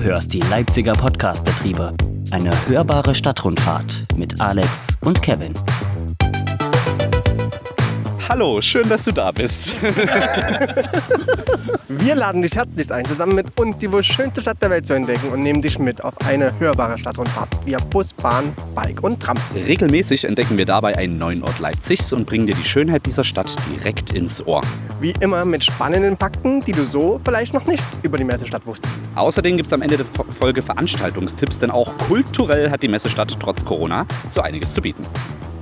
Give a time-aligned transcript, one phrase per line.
[0.00, 1.94] Du hörst die Leipziger Podcastbetriebe.
[2.30, 5.52] Eine hörbare Stadtrundfahrt mit Alex und Kevin.
[8.30, 9.74] Hallo, schön, dass du da bist.
[11.88, 14.94] Wir laden dich herzlich ein, zusammen mit uns die wohl schönste Stadt der Welt zu
[14.94, 19.36] entdecken und nehmen dich mit auf eine hörbare Stadtrundfahrt via Bus, Bahn, Bike und Tram.
[19.52, 23.52] Regelmäßig entdecken wir dabei einen neuen Ort Leipzigs und bringen dir die Schönheit dieser Stadt
[23.68, 24.60] direkt ins Ohr.
[25.00, 29.02] Wie immer mit spannenden Fakten, die du so vielleicht noch nicht über die Messestadt wusstest.
[29.16, 30.06] Außerdem gibt es am Ende der
[30.38, 35.04] Folge Veranstaltungstipps, denn auch kulturell hat die Messestadt trotz Corona so einiges zu bieten.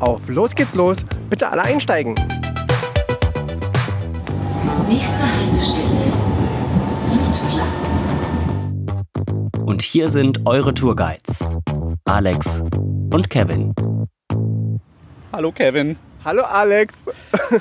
[0.01, 2.15] Auf los geht's los, bitte alle einsteigen.
[4.89, 6.13] Nächste Haltestelle
[9.65, 11.45] Und hier sind eure Tourguides,
[12.05, 12.63] Alex
[13.13, 13.73] und Kevin.
[15.33, 15.97] Hallo Kevin.
[16.25, 17.07] Hallo Alex.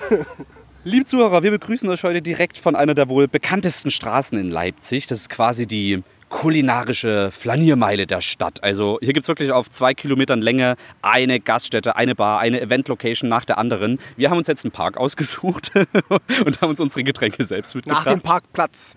[0.83, 5.05] Liebe Zuhörer, wir begrüßen euch heute direkt von einer der wohl bekanntesten Straßen in Leipzig.
[5.05, 8.63] Das ist quasi die kulinarische Flaniermeile der Stadt.
[8.63, 13.29] Also hier gibt es wirklich auf zwei Kilometern Länge eine Gaststätte, eine Bar, eine Event-Location
[13.29, 13.99] nach der anderen.
[14.17, 15.71] Wir haben uns jetzt einen Park ausgesucht
[16.45, 18.05] und haben uns unsere Getränke selbst mitgebracht.
[18.05, 18.95] Nach dem Parkplatz.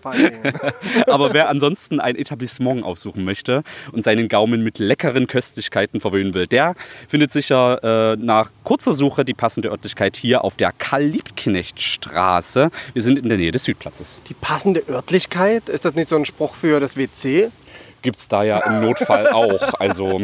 [1.07, 6.47] Aber wer ansonsten ein Etablissement aufsuchen möchte und seinen Gaumen mit leckeren Köstlichkeiten verwöhnen will,
[6.47, 6.75] der
[7.07, 12.71] findet sicher äh, nach kurzer Suche die passende Örtlichkeit hier auf der Karl-Liebknecht-Straße.
[12.93, 14.21] Wir sind in der Nähe des Südplatzes.
[14.27, 15.69] Die passende Örtlichkeit?
[15.69, 17.20] Ist das nicht so ein Spruch für das WC?
[17.21, 17.51] C.
[18.01, 19.75] Gibt es da ja im Notfall auch.
[19.75, 20.19] Also,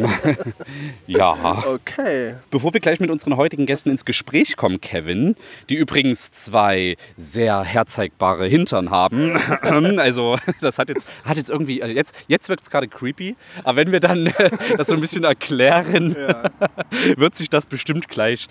[1.08, 1.64] ja.
[1.68, 2.34] Okay.
[2.50, 5.36] Bevor wir gleich mit unseren heutigen Gästen ins Gespräch kommen, Kevin,
[5.70, 9.40] die übrigens zwei sehr herzeigbare Hintern haben.
[9.98, 13.76] Also, das hat jetzt, hat jetzt irgendwie, also jetzt, jetzt wirkt es gerade creepy, aber
[13.78, 14.34] wenn wir dann
[14.78, 16.44] das so ein bisschen erklären, ja.
[17.18, 18.48] wird sich das bestimmt gleich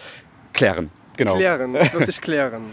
[0.53, 0.91] klären.
[1.17, 1.37] Genau.
[1.37, 2.65] Klären, das wird sich klären.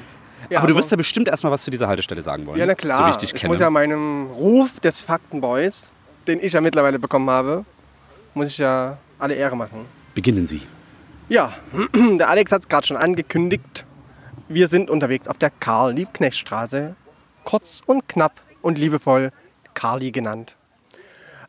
[0.50, 2.60] Ja, aber du wirst ja bestimmt erstmal was zu dieser Haltestelle sagen wollen.
[2.60, 3.14] Ja, na klar.
[3.14, 5.92] So ich, ich muss ja meinem Ruf des Faktenboys,
[6.28, 7.66] den ich ja mittlerweile bekommen habe,
[8.34, 9.86] muss ich ja alle Ehre machen.
[10.14, 10.62] Beginnen Sie.
[11.30, 11.54] Ja,
[12.20, 13.86] der Alex hat es gerade schon angekündigt.
[14.48, 16.96] Wir sind unterwegs auf der Karl-Liebknecht-Straße.
[17.44, 19.32] Kurz und knapp und liebevoll
[19.74, 20.56] Carly genannt.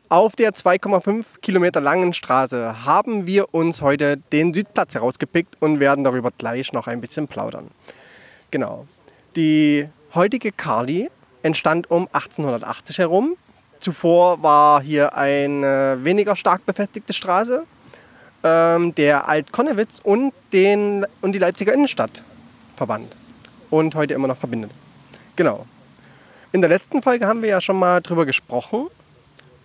[0.07, 6.03] Auf der 2,5 Kilometer langen Straße haben wir uns heute den Südplatz herausgepickt und werden
[6.03, 7.69] darüber gleich noch ein bisschen plaudern.
[8.51, 8.87] Genau.
[9.35, 11.09] Die heutige Carly
[11.43, 13.35] entstand um 1880 herum.
[13.81, 17.65] Zuvor war hier eine weniger stark befestigte Straße,
[18.43, 20.31] ähm, der Alt-Konnewitz und,
[21.21, 22.23] und die Leipziger Innenstadt
[22.77, 23.13] verband
[23.69, 24.71] und heute immer noch verbindet.
[25.35, 25.65] Genau.
[26.53, 28.87] In der letzten Folge haben wir ja schon mal drüber gesprochen,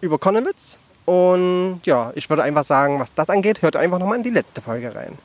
[0.00, 0.80] über Konnewitz.
[1.04, 4.60] Und ja, ich würde einfach sagen, was das angeht, hört einfach nochmal in die letzte
[4.60, 5.16] Folge rein.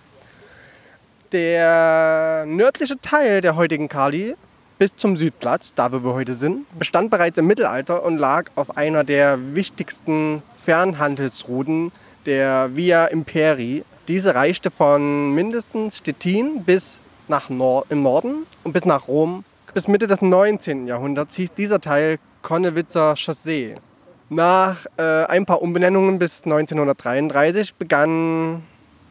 [1.32, 4.36] Der nördliche Teil der heutigen Kali
[4.78, 8.78] bis zum Südplatz, da wo wir heute sind, bestand bereits im Mittelalter und lag auf
[8.78, 11.92] einer der wichtigsten Fernhandelsrouten
[12.26, 13.84] der Via Imperi.
[14.08, 19.44] Diese reichte von mindestens Stettin bis nach Nord im Norden und bis nach Rom.
[19.74, 20.88] Bis Mitte des 19.
[20.88, 23.76] Jahrhunderts hieß dieser Teil Konnewitzer Chaussee.
[24.30, 28.64] Nach äh, ein paar Umbenennungen bis 1933 begann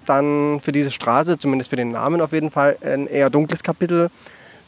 [0.09, 4.11] dann für diese Straße, zumindest für den Namen auf jeden Fall, ein eher dunkles Kapitel.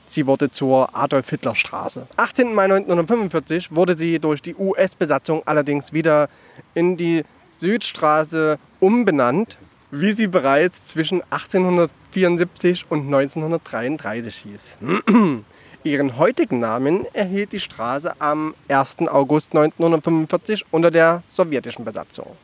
[0.06, 2.06] Sie wurde zur Adolf-Hitler-Straße.
[2.16, 2.54] 18.
[2.54, 6.28] Mai 1945 wurde sie durch die US-Besatzung allerdings wieder
[6.74, 9.58] in die Südstraße umbenannt,
[9.90, 14.78] wie sie bereits zwischen 1874 und 1933 hieß.
[15.84, 19.08] Ihren heutigen Namen erhielt die Straße am 1.
[19.08, 22.36] August 1945 unter der sowjetischen Besatzung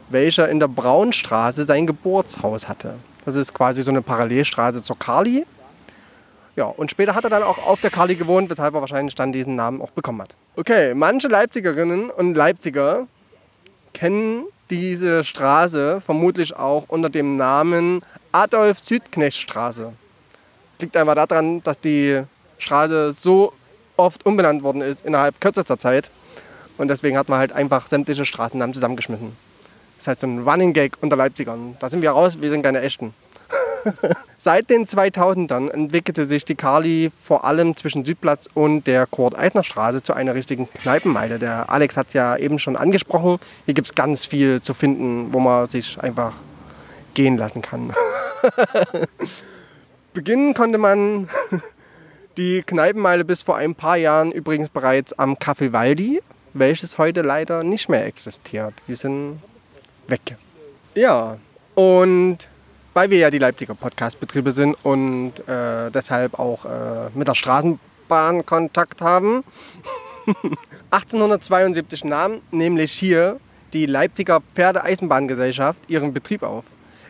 [0.09, 2.95] welcher in der Braunstraße sein Geburtshaus hatte.
[3.25, 5.45] Das ist quasi so eine Parallelstraße zur Karli.
[6.55, 9.33] Ja, und später hat er dann auch auf der Karli gewohnt, weshalb er wahrscheinlich dann
[9.33, 10.37] diesen Namen auch bekommen hat.
[10.55, 13.05] Okay, manche Leipzigerinnen und Leipziger
[13.93, 18.01] kennen diese Straße vermutlich auch unter dem Namen
[18.31, 19.93] Adolf Südknecht Straße.
[20.73, 22.23] Es liegt einfach daran, dass die
[22.57, 23.53] Straße so
[23.97, 26.09] oft umbenannt worden ist innerhalb kürzester Zeit.
[26.77, 29.35] Und deswegen hat man halt einfach sämtliche Straßennamen zusammengeschmissen.
[29.95, 31.75] Das ist halt so ein Running Gag unter Leipzigern.
[31.79, 33.13] Da sind wir raus, wir sind keine echten.
[34.37, 40.13] Seit den 2000ern entwickelte sich die Kali vor allem zwischen Südplatz und der Kurt-Eisner-Straße zu
[40.13, 41.39] einer richtigen Kneipenmeile.
[41.39, 43.39] Der Alex hat es ja eben schon angesprochen.
[43.65, 46.33] Hier gibt es ganz viel zu finden, wo man sich einfach
[47.13, 47.93] gehen lassen kann.
[50.13, 51.29] Beginnen konnte man
[52.37, 56.21] die Kneipenmeile bis vor ein paar Jahren übrigens bereits am Café Waldi,
[56.53, 58.79] welches heute leider nicht mehr existiert.
[58.79, 59.41] Sie sind
[60.07, 60.37] weg.
[60.95, 61.37] Ja,
[61.75, 62.37] und
[62.93, 68.45] weil wir ja die Leipziger Podcast-Betriebe sind und äh, deshalb auch äh, mit der Straßenbahn
[68.45, 69.43] Kontakt haben.
[70.91, 73.39] 1872 nahm nämlich hier
[73.73, 76.63] die Leipziger Pferdeeisenbahngesellschaft ihren Betrieb auf.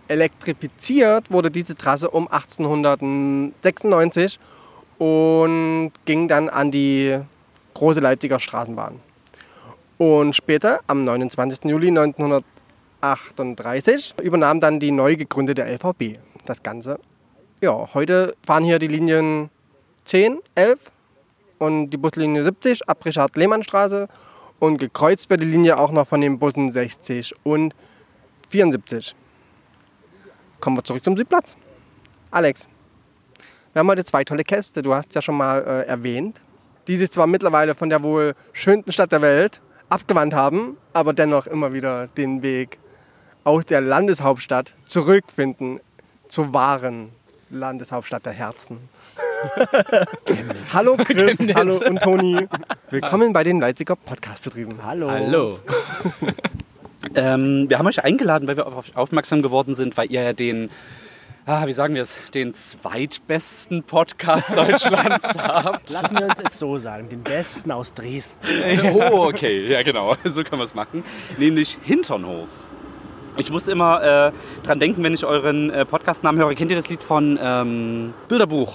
[0.07, 4.39] Elektrifiziert wurde diese Trasse um 1896
[4.97, 7.19] und ging dann an die
[7.73, 8.99] große Leipziger Straßenbahn.
[9.97, 11.65] Und später, am 29.
[11.65, 16.99] Juli 1938, übernahm dann die neu gegründete LVB das Ganze.
[17.61, 19.49] Ja, heute fahren hier die Linien
[20.05, 20.79] 10, 11
[21.57, 24.07] und die Buslinie 70 ab Richard-Lehmann-Straße
[24.59, 27.75] und gekreuzt wird die Linie auch noch von den Bussen 60 und
[28.49, 29.15] 74.
[30.59, 31.57] Kommen wir zurück zum Südplatz.
[32.31, 32.67] Alex,
[33.77, 34.81] wir haben heute zwei tolle Gäste.
[34.81, 36.41] Du hast ja schon mal äh, erwähnt,
[36.87, 41.45] die sich zwar mittlerweile von der wohl schönsten Stadt der Welt abgewandt haben, aber dennoch
[41.45, 42.79] immer wieder den Weg
[43.43, 45.79] aus der Landeshauptstadt zurückfinden
[46.27, 47.09] zur wahren
[47.51, 48.89] Landeshauptstadt der Herzen.
[50.73, 51.55] hallo Chris, Chemnitz.
[51.55, 52.47] hallo und Toni.
[52.89, 54.83] Willkommen bei den Leipziger Podcastbetrieben.
[54.83, 55.11] Hallo.
[55.11, 55.59] Hallo.
[57.15, 60.33] Ähm, wir haben euch eingeladen, weil wir auf euch aufmerksam geworden sind, weil ihr ja
[60.33, 60.69] den,
[61.47, 65.89] ah, wie sagen wir es, den zweitbesten Podcast Deutschlands habt.
[65.89, 68.39] Lassen wir uns es so sagen, den Besten aus Dresden.
[68.93, 71.03] Oh, okay, ja genau, so kann man es machen.
[71.37, 72.49] Nämlich Hinternhof.
[73.37, 74.31] Ich muss immer äh,
[74.63, 76.53] dran denken, wenn ich euren äh, Podcastnamen höre.
[76.55, 78.73] Kennt ihr das Lied von ähm, Bilderbuch?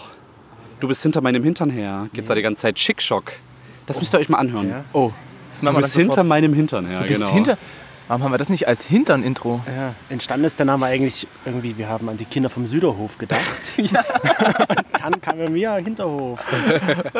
[0.81, 2.09] Du bist hinter meinem Hintern her.
[2.13, 3.33] Geht's da die ganze Zeit Schickschock.
[3.87, 4.69] Das müsst ihr euch mal anhören.
[4.71, 4.85] Ja.
[4.93, 5.11] Oh,
[5.51, 6.27] das Du machen wir bist hinter sofort.
[6.29, 7.33] meinem Hintern her, Du bist genau.
[7.33, 7.59] hinter.
[8.09, 9.61] Warum haben wir das nicht als Hintern-Intro?
[9.67, 9.95] Ja.
[10.09, 13.41] Entstanden ist der Name eigentlich irgendwie, wir haben an die Kinder vom Süderhof gedacht.
[13.77, 14.05] ja.
[15.01, 16.41] Dann kamen wir Hinterhof.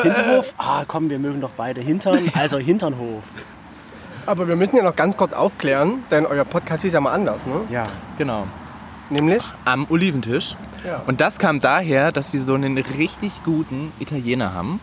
[0.01, 0.53] Hinterhof?
[0.57, 3.23] Ah, komm, wir mögen doch beide Hintern, also Hinternhof.
[4.25, 7.45] Aber wir müssen ja noch ganz kurz aufklären, denn euer Podcast ist ja mal anders,
[7.45, 7.61] ne?
[7.69, 7.83] Ja.
[8.17, 8.47] Genau.
[9.09, 9.43] Nämlich?
[9.65, 10.55] Am Oliventisch.
[10.85, 11.01] Ja.
[11.05, 14.79] Und das kam daher, dass wir so einen richtig guten Italiener haben,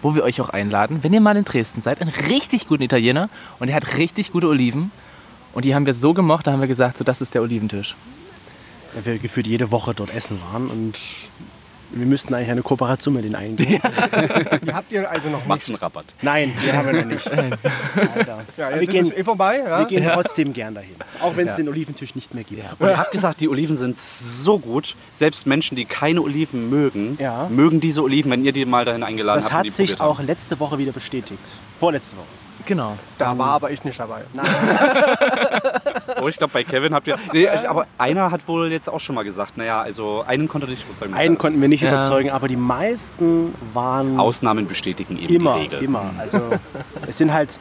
[0.00, 3.28] wo wir euch auch einladen, wenn ihr mal in Dresden seid, einen richtig guten Italiener
[3.58, 4.90] und der hat richtig gute Oliven.
[5.52, 7.94] Und die haben wir so gemocht, da haben wir gesagt, so das ist der Oliventisch.
[8.94, 10.98] Weil wir gefühlt jede Woche dort essen waren und
[11.94, 13.80] wir müssten eigentlich eine Kooperation mit denen eingehen.
[14.64, 15.48] Die habt ihr also noch nicht.
[15.48, 16.06] Massenrabatt.
[16.22, 17.26] Nein, den haben wir noch nicht.
[18.56, 19.58] Ja, jetzt wir, gehen, eh vorbei.
[19.58, 19.80] Ja?
[19.80, 20.94] wir gehen trotzdem gern dahin.
[21.20, 22.64] Auch wenn es den Oliventisch nicht mehr gibt.
[22.78, 24.96] Und ihr habt gesagt, die Oliven sind so gut.
[25.10, 27.46] Selbst Menschen, die keine Oliven mögen, Ja.
[27.50, 29.52] mögen diese Oliven, wenn ihr die mal dahin eingeladen Das habt.
[29.52, 31.56] und hat die sich auch letzte Woche wieder bestätigt.
[31.78, 32.26] Vorletzte Woche.
[32.66, 32.96] Genau.
[33.18, 34.22] Da war aber ich nicht dabei.
[36.20, 37.16] Oh, ich glaube, bei Kevin habt ihr.
[37.32, 40.84] Nee, aber einer hat wohl jetzt auch schon mal gesagt, naja, also einen konnte nicht
[40.84, 41.14] überzeugen.
[41.14, 41.88] Einen konnten wir nicht Ja.
[41.88, 45.82] überzeugen, aber die meisten waren Ausnahmen bestätigen eben immer, die Regel.
[45.82, 46.10] immer.
[46.18, 46.38] Also
[47.08, 47.58] es sind halt,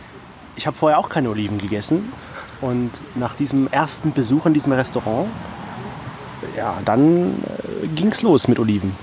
[0.55, 2.11] ich habe vorher auch keine Oliven gegessen
[2.59, 5.27] und nach diesem ersten Besuch in diesem Restaurant,
[6.55, 7.33] ja, dann
[7.83, 8.95] äh, ging es los mit Oliven.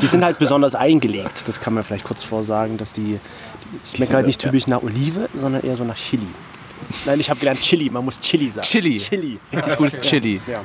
[0.00, 3.18] Die sind halt besonders eingelegt, das kann man vielleicht kurz vorsagen, dass die,
[3.70, 6.26] die schmecken halt nicht typisch nach Olive, sondern eher so nach Chili.
[7.04, 8.66] Nein, ich habe gelernt Chili, man muss Chili sagen.
[8.66, 8.96] Chili.
[8.96, 9.38] Chili.
[9.52, 10.40] Richtig gutes Chili.
[10.46, 10.62] Ja.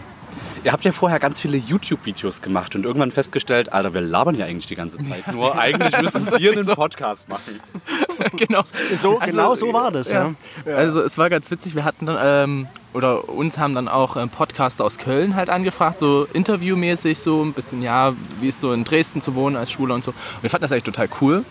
[0.66, 4.48] Ihr habt ja vorher ganz viele YouTube-Videos gemacht und irgendwann festgestellt, Alter, wir labern ja
[4.48, 5.32] eigentlich die ganze Zeit.
[5.32, 6.74] Nur eigentlich müssen wir einen so.
[6.74, 7.60] Podcast machen.
[8.36, 8.64] genau.
[9.00, 10.34] So, Also, genau so war das, ja.
[10.66, 14.30] Also es war ganz witzig, wir hatten dann, ähm, oder uns haben dann auch ähm,
[14.30, 18.86] Podcaster aus Köln halt angefragt, so interviewmäßig, so ein bisschen, ja, wie es so in
[18.86, 20.12] Dresden zu wohnen als Schwuler und so.
[20.12, 21.46] Und wir fanden das eigentlich total cool.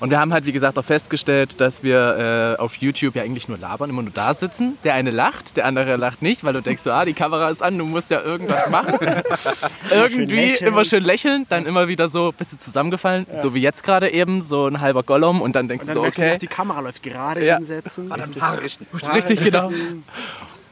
[0.00, 3.48] Und wir haben halt, wie gesagt, auch festgestellt, dass wir äh, auf YouTube ja eigentlich
[3.48, 4.78] nur labern, immer nur da sitzen.
[4.82, 7.62] Der eine lacht, der andere lacht nicht, weil du denkst so, ah, die Kamera ist
[7.62, 8.98] an, du musst ja irgendwas machen.
[9.90, 10.68] Irgendwie lächeln.
[10.72, 14.40] immer schön lächeln, dann immer wieder so, bist du zusammengefallen, so wie jetzt gerade eben,
[14.40, 16.32] so ein halber Gollum und dann denkst Und du dann so, du okay.
[16.32, 17.56] noch, die Kamera läuft gerade Ja.
[17.56, 18.10] hinsetzen.
[18.40, 18.86] Haare richten.
[19.14, 19.70] Richtig, genau.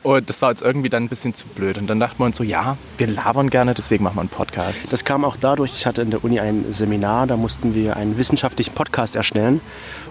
[0.02, 1.76] Und das war uns irgendwie dann ein bisschen zu blöd.
[1.76, 4.92] Und dann dachten wir uns so, ja, wir labern gerne, deswegen machen wir einen Podcast.
[4.92, 8.16] Das kam auch dadurch, ich hatte in der Uni ein Seminar, da mussten wir einen
[8.16, 9.60] wissenschaftlichen Podcast erstellen.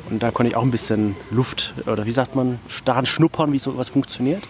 [0.10, 3.60] Und da konnte ich auch ein bisschen Luft, oder wie sagt man, daran schnuppern, wie
[3.60, 4.44] sowas funktioniert.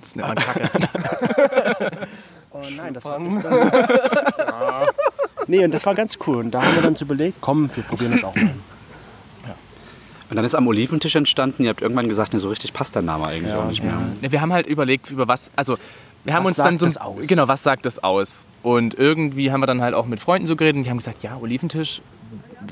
[0.00, 0.70] Das nennt man Kacke.
[2.58, 3.28] Oh nein, das war dann,
[4.38, 4.84] ja.
[5.46, 6.38] Nee, und das war ganz cool.
[6.38, 8.54] Und da haben wir dann uns überlegt, komm, wir probieren das auch mal.
[10.28, 13.02] Und dann ist am Oliventisch entstanden, ihr habt irgendwann gesagt, ne, so richtig passt der
[13.02, 13.94] Name eigentlich Ja, auch nicht mehr.
[14.22, 15.76] Ja, Wir haben halt überlegt, über was, also
[16.24, 17.26] wir haben Was uns dann sagt so, das aus?
[17.28, 18.44] genau, was sagt das aus?
[18.64, 21.22] Und irgendwie haben wir dann halt auch mit Freunden so geredet und die haben gesagt,
[21.22, 22.02] ja, Oliventisch,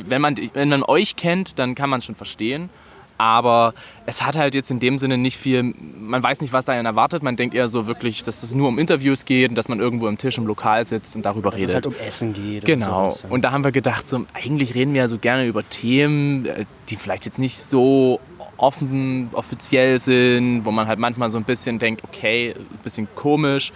[0.08, 2.70] wenn man, wenn man euch kennt, dann kann man es schon verstehen.
[3.16, 3.75] Aber
[4.06, 6.87] es hat halt jetzt in dem Sinne nicht viel, man weiß nicht, was da einen
[6.87, 7.23] erwartet.
[7.23, 10.09] Man denkt eher so wirklich, dass es nur um Interviews geht und dass man irgendwo
[10.09, 11.68] am Tisch im Lokal sitzt und darüber Dass redet.
[11.71, 12.64] es halt um Essen geht.
[12.64, 13.04] Genau.
[13.04, 13.30] Und, sowas.
[13.30, 16.64] Und da haben wir gedacht, so, eigentlich reden wir ja so gerne über Themen, äh,
[16.88, 18.21] die vielleicht jetzt nicht so
[18.56, 23.73] offen, offiziell sind, wo man halt manchmal so ein bisschen denkt, okay, ein bisschen komisch.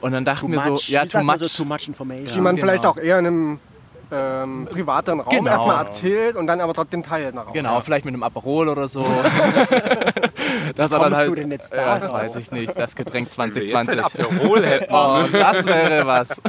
[0.00, 0.88] Und dann dachten Too wir so, much.
[0.88, 1.38] ja, too much.
[1.38, 2.34] So, too much information.
[2.34, 2.66] die man genau.
[2.66, 3.60] vielleicht auch eher in einem
[4.10, 5.50] ähm, privateren Raum Genau.
[5.50, 7.52] erstmal erzählt und dann aber trotzdem teilt nach Hause.
[7.54, 9.04] Genau, vielleicht mit einem Aperol oder so.
[10.76, 12.78] das war kommst dann halt, du denn jetzt da Ja, das weiß ich nicht.
[12.78, 14.24] Das Getränk Wenn wir jetzt ein 2020.
[14.24, 14.92] Aperol hätten.
[14.94, 16.40] Oh, das wäre was.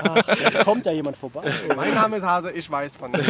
[0.63, 1.41] Kommt da jemand vorbei?
[1.75, 3.23] Mein Name ist Hase, ich weiß von dir.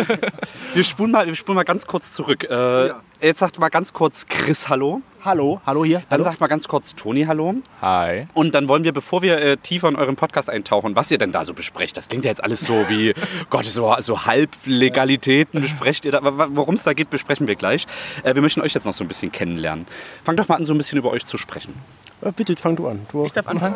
[0.74, 2.43] Wir spulen mal, wir spulen mal ganz kurz zurück.
[2.50, 3.00] Äh, Ja.
[3.21, 5.01] Jetzt sagt mal ganz kurz Chris Hallo.
[5.22, 6.00] Hallo, hallo hier.
[6.08, 6.24] Dann Hallo.
[6.24, 7.54] sagt mal ganz kurz Toni Hallo.
[7.82, 8.26] Hi.
[8.34, 11.34] Und dann wollen wir, bevor wir äh, tiefer in euren Podcast eintauchen, was ihr denn
[11.34, 11.98] da so besprecht.
[11.98, 13.14] Das klingt ja jetzt alles so wie,
[13.50, 16.20] Gott, so, so Halblegalitäten besprecht ihr da.
[16.20, 17.86] Aber Worum es da geht, besprechen wir gleich.
[18.24, 19.88] Äh, wir möchten euch jetzt noch so ein bisschen kennenlernen.
[20.24, 21.74] Fangt doch mal an, so ein bisschen über euch zu sprechen.
[22.22, 23.02] Äh, Bitte fang du an.
[23.12, 23.26] Du.
[23.26, 23.76] Ich darf anfangen?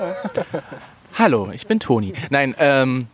[1.15, 2.13] Hallo, ich bin Toni.
[2.29, 3.07] Nein, ähm,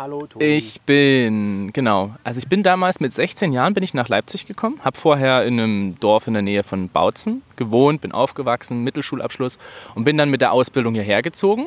[0.00, 0.46] Hallo, Tobi.
[0.46, 4.80] ich bin, genau, also ich bin damals mit 16 Jahren bin ich nach Leipzig gekommen,
[4.82, 9.58] habe vorher in einem Dorf in der Nähe von Bautzen gewohnt, bin aufgewachsen, Mittelschulabschluss
[9.94, 11.66] und bin dann mit der Ausbildung hierher gezogen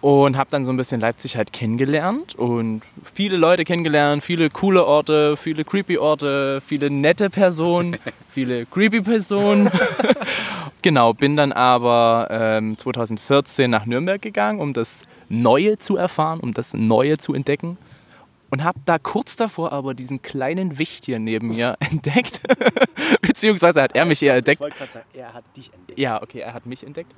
[0.00, 4.86] und habe dann so ein bisschen Leipzig halt kennengelernt und viele Leute kennengelernt, viele coole
[4.86, 7.96] Orte, viele creepy Orte, viele nette Personen,
[8.28, 9.68] viele creepy Personen.
[10.82, 16.52] genau, bin dann aber ähm, 2014 nach Nürnberg gegangen, um das Neue zu erfahren, um
[16.52, 17.78] das Neue zu entdecken.
[18.50, 22.40] Und habe da kurz davor aber diesen kleinen Wicht hier neben mir entdeckt.
[23.22, 24.60] Beziehungsweise hat er mich eher ich entdeckt.
[24.60, 25.98] wollte gerade sagen, er hat dich entdeckt.
[25.98, 27.12] Ja, okay, er hat mich entdeckt.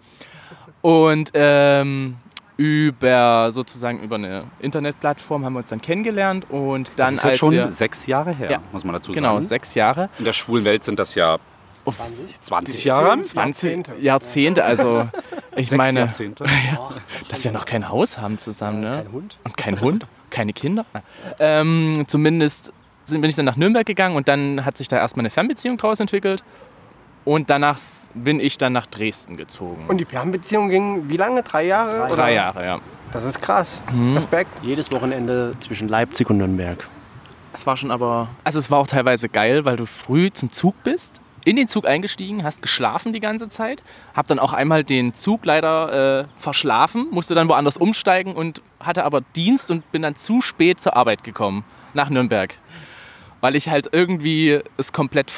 [0.80, 2.16] Und ähm,
[2.56, 7.32] über sozusagen über eine Internetplattform haben wir uns dann kennengelernt und dann Das ist als
[7.32, 8.62] jetzt schon wir, sechs Jahre her, Ja.
[8.70, 9.46] muss man dazu genau sagen.
[9.46, 11.38] sechs Jahre, In der schwulen Welt sind das ja
[11.92, 12.40] 20?
[12.40, 13.22] 20 Jahre.
[13.22, 13.92] 20 Jahrzehnte.
[14.00, 15.08] Jahrzehnte, also
[15.56, 16.44] ich Sechs meine, Jahrzehnte.
[17.28, 19.02] dass wir noch kein Haus haben zusammen, ne?
[19.04, 19.36] Kein Hund?
[19.44, 20.86] Und kein Hund, keine Kinder.
[21.38, 22.72] Ähm, zumindest
[23.04, 25.76] sind, bin ich dann nach Nürnberg gegangen und dann hat sich da erstmal eine Fernbeziehung
[25.76, 26.42] draus entwickelt.
[27.24, 27.78] Und danach
[28.12, 29.86] bin ich dann nach Dresden gezogen.
[29.88, 31.42] Und die Fernbeziehung ging wie lange?
[31.42, 32.06] Drei Jahre?
[32.08, 32.14] Drei?
[32.14, 32.80] Drei Jahre, ja.
[33.12, 33.82] Das ist krass.
[33.92, 34.14] Mhm.
[34.16, 34.50] Respekt.
[34.62, 36.86] Jedes Wochenende zwischen Leipzig und Nürnberg.
[37.54, 38.28] Es war schon aber.
[38.42, 41.86] Also, es war auch teilweise geil, weil du früh zum Zug bist, in den Zug
[41.86, 43.82] eingestiegen, hast geschlafen die ganze Zeit,
[44.14, 49.04] hab dann auch einmal den Zug leider äh, verschlafen, musste dann woanders umsteigen und hatte
[49.04, 52.54] aber Dienst und bin dann zu spät zur Arbeit gekommen, nach Nürnberg.
[53.40, 55.30] Weil ich halt irgendwie es komplett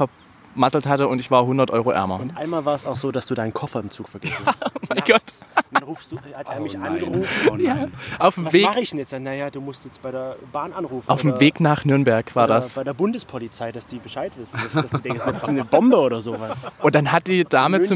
[0.56, 2.18] vermasselt hatte und ich war 100 Euro ärmer.
[2.18, 4.64] Und einmal war es auch so, dass du deinen Koffer im Zug vergessen hast.
[4.64, 5.22] oh mein Gott.
[5.70, 6.92] Dann rufst du, hat er mich Oh nein.
[6.92, 7.48] angerufen.
[7.50, 7.92] Oh nein.
[8.18, 9.12] Auf dem Was Weg, mache ich denn jetzt?
[9.18, 11.08] Naja, du musst jetzt bei der Bahn anrufen.
[11.10, 12.74] auf dem Weg nach Nürnberg war das.
[12.74, 14.58] Bei der Bundespolizei, dass die Bescheid wissen.
[14.72, 16.66] Dass, dass die denken, es ist eine, Bombe oder sowas.
[16.80, 17.94] Und dann hat die Dame zu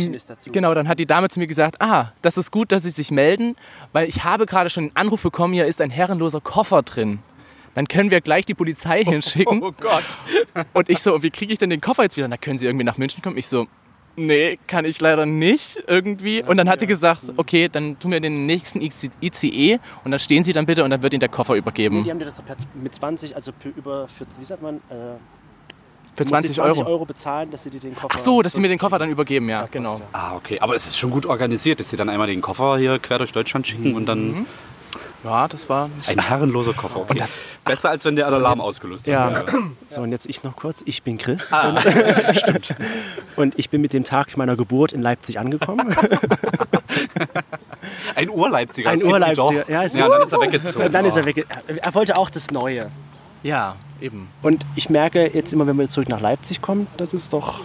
[0.52, 3.10] genau, dann hat die Dame zu mir gesagt, ah, das ist gut, dass Sie sich
[3.10, 3.56] melden,
[3.92, 7.20] weil ich habe gerade schon einen Anruf bekommen, hier ist ein herrenloser Koffer drin.
[7.74, 9.62] Dann können wir gleich die Polizei hinschicken.
[9.62, 10.04] Oh Gott.
[10.72, 12.26] Und ich so, wie kriege ich denn den Koffer jetzt wieder?
[12.28, 13.36] Na, können Sie irgendwie nach München kommen?
[13.38, 13.66] Ich so,
[14.16, 16.42] nee, kann ich leider nicht irgendwie.
[16.42, 20.42] Und dann hat sie gesagt, okay, dann tun wir den nächsten ICE und dann stehen
[20.44, 22.02] Sie dann bitte und dann wird Ihnen der Koffer Nee, übergeben.
[22.04, 24.76] die haben dir das doch per- mit 20, also für über, für, wie sagt man,
[24.76, 25.16] äh,
[26.16, 26.84] Für du musst die 20 Euro.
[26.86, 28.08] Euro bezahlen, dass sie dir den Koffer.
[28.12, 29.98] Ach so, dass Sie mir den Koffer dann übergeben, ja, passt genau.
[29.98, 30.04] ja.
[30.12, 30.58] Ah, okay.
[30.60, 33.32] Aber es ist schon gut organisiert, dass sie dann einmal den Koffer hier quer durch
[33.32, 34.44] Deutschland schicken und dann
[35.22, 37.00] Ja, das war nicht ein herrenloser Koffer.
[37.00, 37.10] Okay.
[37.12, 39.30] Und das- Besser als wenn der Alarm ausgelöst Ja.
[39.30, 39.46] wäre.
[39.88, 40.82] So, und jetzt ich noch kurz.
[40.86, 41.52] Ich bin Chris.
[41.52, 41.78] Ah,
[42.32, 42.74] Stimmt.
[43.36, 45.94] Und ich bin mit dem Tag meiner Geburt in Leipzig angekommen.
[48.14, 48.90] Ein Urleipziger.
[48.90, 49.52] Ein das Urleipziger, Doch.
[49.52, 50.86] ja, ja, ist- dann ist er weggezogen.
[50.86, 51.26] Und dann ist er Oh.
[51.26, 51.46] weg.
[51.82, 52.90] Er wollte auch das Neue.
[53.42, 54.28] Ja, eben.
[54.42, 57.60] Und ich merke jetzt immer, wenn wir zurück nach Leipzig kommen, dass es doch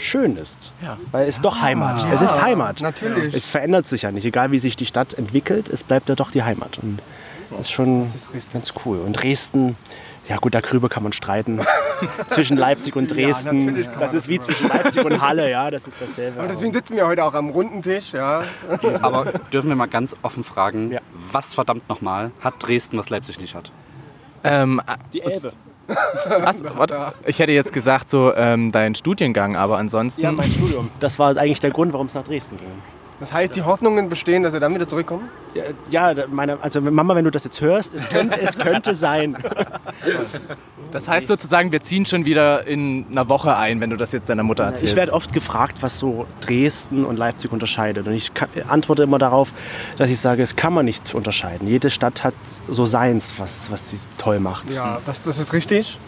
[0.00, 0.72] schön ist.
[0.82, 0.96] Ja.
[1.12, 2.04] Weil es ist doch Heimat.
[2.12, 2.80] es ist Heimat.
[2.80, 3.34] Natürlich.
[3.34, 4.24] Es verändert sich ja nicht.
[4.24, 6.78] Egal wie sich die Stadt entwickelt, es bleibt ja doch die Heimat.
[6.78, 7.00] Und
[7.50, 8.06] das ist schon
[8.52, 8.98] ganz cool.
[8.98, 9.76] Und Dresden,
[10.28, 11.60] ja gut, darüber kann man streiten.
[12.28, 13.58] zwischen Leipzig und Dresden.
[13.58, 16.40] natürlich kann man das ist wie zwischen Leipzig und Halle, ja, das ist dasselbe.
[16.40, 18.42] Und deswegen sitzen wir heute auch am runden Tisch, ja.
[19.02, 21.00] Aber dürfen wir mal ganz offen fragen, Ja.
[21.30, 23.70] was verdammt nochmal hat Dresden, was Leipzig nicht hat?
[24.44, 24.80] Ähm,
[25.12, 25.52] die Elbe.
[26.44, 30.22] ach, warte, ich hätte jetzt gesagt, so ähm, dein Studiengang, aber ansonsten.
[30.22, 30.90] Ja, mein Studium.
[31.00, 32.99] Das war eigentlich der Grund, warum es nach Dresden ging.
[33.20, 35.28] Das heißt, die Hoffnungen bestehen, dass wir dann wieder zurückkommen?
[35.90, 39.36] Ja, Ja, meine, also Mama, wenn du das jetzt hörst, es könnte, es könnte sein.
[40.90, 44.30] das heißt sozusagen, wir ziehen schon wieder in einer Woche ein, wenn du das jetzt
[44.30, 44.92] deiner Mutter erzählst.
[44.92, 48.06] Ich werde oft gefragt, was so Dresden und Leipzig unterscheidet.
[48.06, 48.32] Und ich
[48.68, 49.52] antworte immer darauf,
[49.98, 51.68] dass ich sage, es kann man nicht unterscheiden.
[51.68, 52.34] Jede Stadt hat
[52.68, 54.70] so seins, was, was sie toll macht.
[54.70, 55.98] Ja, das, das ist richtig.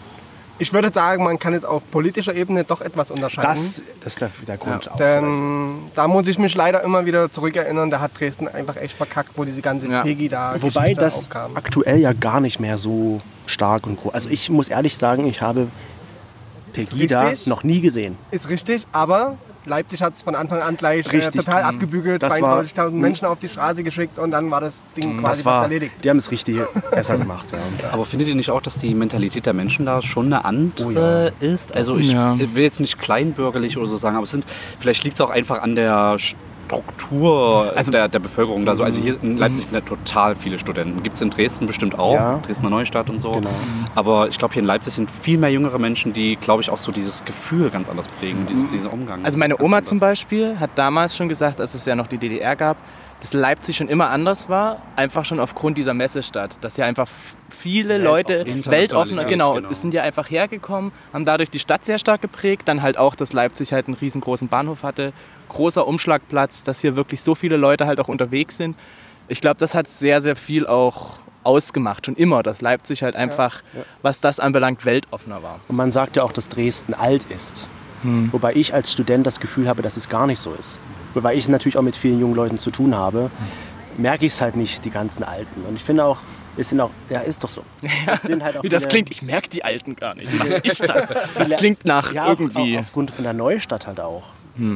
[0.59, 3.49] Ich würde sagen, man kann jetzt auf politischer Ebene doch etwas unterscheiden.
[3.51, 4.97] Das, das ist der, der Grund auch.
[4.97, 9.31] Denn da muss ich mich leider immer wieder zurückerinnern, da hat Dresden einfach echt verkackt,
[9.35, 10.01] wo diese ganze Ja.
[10.03, 11.51] Pegida Wobei Geschichte das aufkam.
[11.57, 14.13] aktuell ja gar nicht mehr so stark und groß.
[14.13, 15.67] Also ich muss ehrlich sagen, ich habe
[16.71, 17.47] Pegida richtig.
[17.47, 18.17] noch nie gesehen.
[18.31, 21.45] Ist richtig, aber Leipzig hat es von Anfang an gleich äh, Richtig.
[21.45, 25.19] total abgebügelt, Das war- 32.000 Menschen auf die Straße geschickt und dann war das Ding
[25.19, 25.93] quasi Das war, erledigt.
[26.03, 26.57] die haben es richtig
[26.91, 27.47] besser gemacht.
[27.51, 27.89] Ja.
[27.91, 31.73] Aber findet ihr nicht auch, dass die Mentalität der Menschen da schon eine andere ist?
[31.75, 32.37] Also ich Ja.
[32.37, 34.45] will jetzt nicht kleinbürgerlich oder so sagen, aber es sind,
[34.79, 36.17] vielleicht liegt es auch einfach an der
[36.73, 38.83] Struktur Also- der, der Bevölkerung da so.
[38.83, 41.03] Also hier in Leipzig sind ja total viele Studenten.
[41.03, 42.39] Gibt es in Dresden bestimmt auch, Ja.
[42.45, 43.31] Dresdner Neustadt und so.
[43.31, 43.49] Genau.
[43.95, 46.77] Aber ich glaube, hier in Leipzig sind viel mehr jüngere Menschen, die, glaube ich, auch
[46.77, 49.23] so dieses Gefühl ganz anders prägen, dieses, diesen Umgang.
[49.25, 49.89] Also meine Oma anders.
[49.89, 52.77] zum Beispiel hat damals schon gesagt, als es ja noch die DDR gab,
[53.21, 56.57] dass Leipzig schon immer anders war, einfach schon aufgrund dieser Messestadt.
[56.61, 57.07] Dass ja einfach
[57.53, 59.71] viele Leute weltoffener, genau, genau.
[59.71, 62.63] sind ja einfach hergekommen, haben dadurch die Stadt sehr stark geprägt.
[62.65, 65.13] Dann halt auch, dass Leipzig halt einen riesengroßen Bahnhof hatte,
[65.49, 68.75] großer Umschlagplatz, dass hier wirklich so viele Leute halt auch unterwegs sind.
[69.27, 73.61] Ich glaube, das hat sehr, sehr viel auch ausgemacht, schon immer, dass Leipzig halt einfach,
[74.01, 75.59] was das anbelangt, weltoffener war.
[75.67, 77.67] Und man sagt ja auch, dass Dresden alt ist.
[78.31, 80.77] Wobei ich als Student das Gefühl habe, dass es gar nicht so ist.
[81.13, 83.31] Wobei ich natürlich auch mit vielen jungen Leuten zu tun habe,
[83.97, 85.61] merke ich es halt nicht, die ganzen Alten.
[85.67, 86.17] Und ich finde auch,
[86.57, 87.63] es sind auch, ja, ist doch so.
[88.07, 90.29] Es sind halt auch Wie das klingt, ich merke die Alten gar nicht.
[90.39, 91.09] Was ist das?
[91.37, 92.75] Das klingt nach Ja, auch, irgendwie.
[92.77, 94.23] auch aufgrund von der Neustadt halt auch.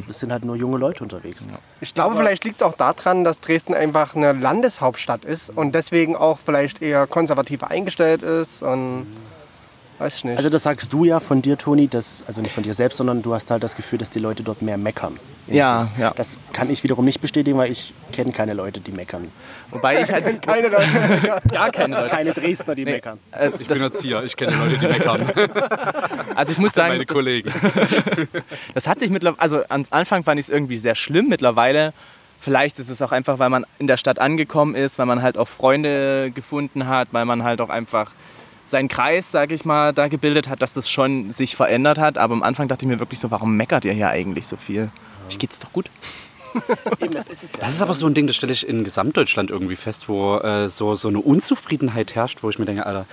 [0.10, 1.46] Es sind halt nur junge Leute unterwegs.
[1.82, 6.16] Ich glaube, vielleicht liegt es auch daran, dass Dresden einfach eine Landeshauptstadt ist und deswegen
[6.16, 9.06] auch vielleicht eher konservativer eingestellt ist und
[10.00, 10.38] weiß ich nicht.
[10.38, 13.22] Also das sagst du ja von dir, Toni, dass, also nicht von dir selbst, sondern
[13.22, 15.20] du hast halt das Gefühl, dass die Leute dort mehr meckern.
[15.48, 16.02] Ja, Dresden.
[16.02, 16.14] ja.
[16.16, 19.32] Das kann ich wiederum nicht bestätigen, weil ich kenne keine Leute, die meckern.
[19.72, 21.42] Wobei ich halt keine Leute.
[21.52, 22.10] gar keine Leute.
[22.10, 23.18] Keine Dresdner, die meckern.
[23.32, 25.26] Äh, Ich bin das, Erzieher, ich kenne Leute, die meckern.
[26.36, 27.52] also ich muss sagen, Meine das, Kollegen.
[28.74, 31.30] das hat sich mittlerweile, also am Anfang fand ich es irgendwie sehr schlimm.
[31.30, 31.94] Mittlerweile,
[32.40, 35.38] vielleicht ist es auch einfach, weil man in der Stadt angekommen ist, weil man halt
[35.38, 38.12] auch Freunde gefunden hat, weil man halt auch einfach
[38.68, 42.18] seinen Kreis, sage ich mal, da gebildet hat, dass das schon sich verändert hat.
[42.18, 44.92] Aber am Anfang dachte ich mir wirklich so, warum meckert ihr hier eigentlich so viel?
[45.30, 45.90] Ich geht's doch gut.
[47.00, 47.60] Eben, das ist es ja.
[47.60, 50.70] Das ist aber so ein Ding, das stelle ich in Gesamtdeutschland irgendwie fest, wo äh,
[50.70, 53.06] so, so eine Unzufriedenheit herrscht, wo ich mir denke, Alter,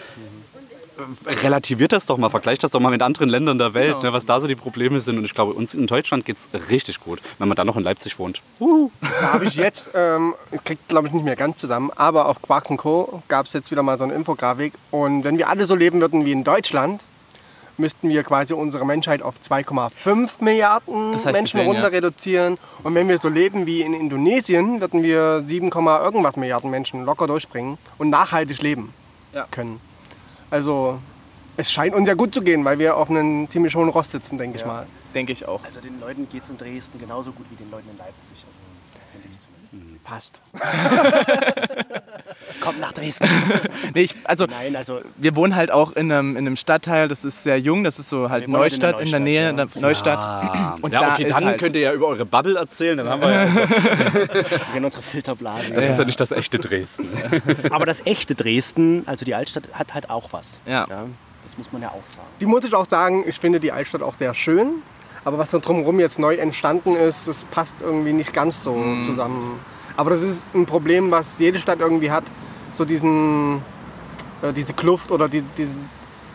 [1.26, 4.26] relativiert das doch mal, vergleicht das doch mal mit anderen Ländern der Welt, ne, was
[4.26, 5.18] da so die Probleme sind.
[5.18, 7.82] Und ich glaube, uns in Deutschland geht es richtig gut, wenn man dann noch in
[7.82, 8.42] Leipzig wohnt.
[8.60, 12.40] Da habe ich jetzt, ähm, ich krieg glaube ich nicht mehr ganz zusammen, aber auf
[12.42, 13.22] Quarks Co.
[13.28, 14.74] gab es jetzt wieder mal so eine Infografik.
[14.90, 17.04] Und wenn wir alle so leben würden wie in Deutschland,
[17.76, 21.96] müssten wir quasi unsere Menschheit auf 2,5 Milliarden Das ich Menschen gesehen, runter ja.
[21.96, 22.58] reduzieren.
[22.82, 27.26] Und wenn wir so leben wie in Indonesien, würden wir 7, irgendwas Milliarden Menschen locker
[27.26, 28.92] durchbringen und nachhaltig leben
[29.32, 29.46] Ja.
[29.50, 29.80] können.
[30.54, 31.00] Also
[31.56, 34.38] es scheint uns ja gut zu gehen, weil wir auf einem ziemlich hohen Rost sitzen,
[34.38, 34.86] denke ich mal.
[35.12, 35.64] Denke ich auch.
[35.64, 38.36] Also den Leuten geht es in Dresden genauso gut wie den Leuten in Leipzig.
[38.36, 38.46] Also,
[39.10, 39.38] finde ich
[39.72, 39.93] zumindest.
[40.06, 40.40] Fast.
[42.60, 43.26] Kommt nach Dresden.
[43.94, 47.24] Nee, ich, also Nein, also wir wohnen halt auch in einem, in einem Stadtteil, das
[47.24, 50.18] ist sehr jung, das ist so halt in Neustadt, in der Nähe, Neustadt, der Neustadt.
[50.54, 52.96] Ah, Und ja, da okay, ist dann halt- könnt ihr ja über eure Bubble erzählen,
[52.98, 53.60] dann haben wir ja, also,
[54.72, 55.74] wir unsere Filterblasen.
[55.74, 57.08] das ist ja nicht das echte Dresden.
[57.70, 60.58] Aber das echte Dresden, also die Altstadt, hat halt auch was.
[60.66, 60.86] Ja.
[61.44, 62.26] das muss man ja auch sagen.
[62.40, 64.82] Die muss ich auch sagen, ich finde die Altstadt auch sehr schön.
[65.24, 69.58] Aber was da drumherum jetzt neu entstanden ist, das passt irgendwie nicht ganz so zusammen.
[69.96, 72.24] Aber das ist ein Problem, was jede Stadt irgendwie hat.
[72.72, 73.62] So diesen,
[74.42, 75.88] äh, diese Kluft oder die, diesen,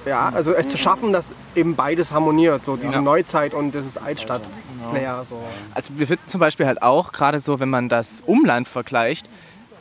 [0.05, 2.63] ja, also es zu schaffen, dass eben beides harmoniert.
[2.63, 3.01] So diese Ja.
[3.01, 5.25] Neuzeit und dieses Altstadt-Flair.
[5.27, 5.41] So.
[5.73, 9.29] Also wir finden zum Beispiel halt auch, gerade so, wenn man das Umland vergleicht,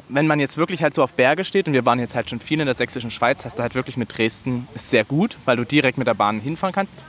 [0.09, 2.41] wenn man jetzt wirklich halt so auf Berge steht und wir waren jetzt halt schon
[2.41, 5.57] viel in der sächsischen Schweiz, hast du halt wirklich mit Dresden ist sehr gut, weil
[5.57, 7.05] du direkt mit der Bahn hinfahren kannst.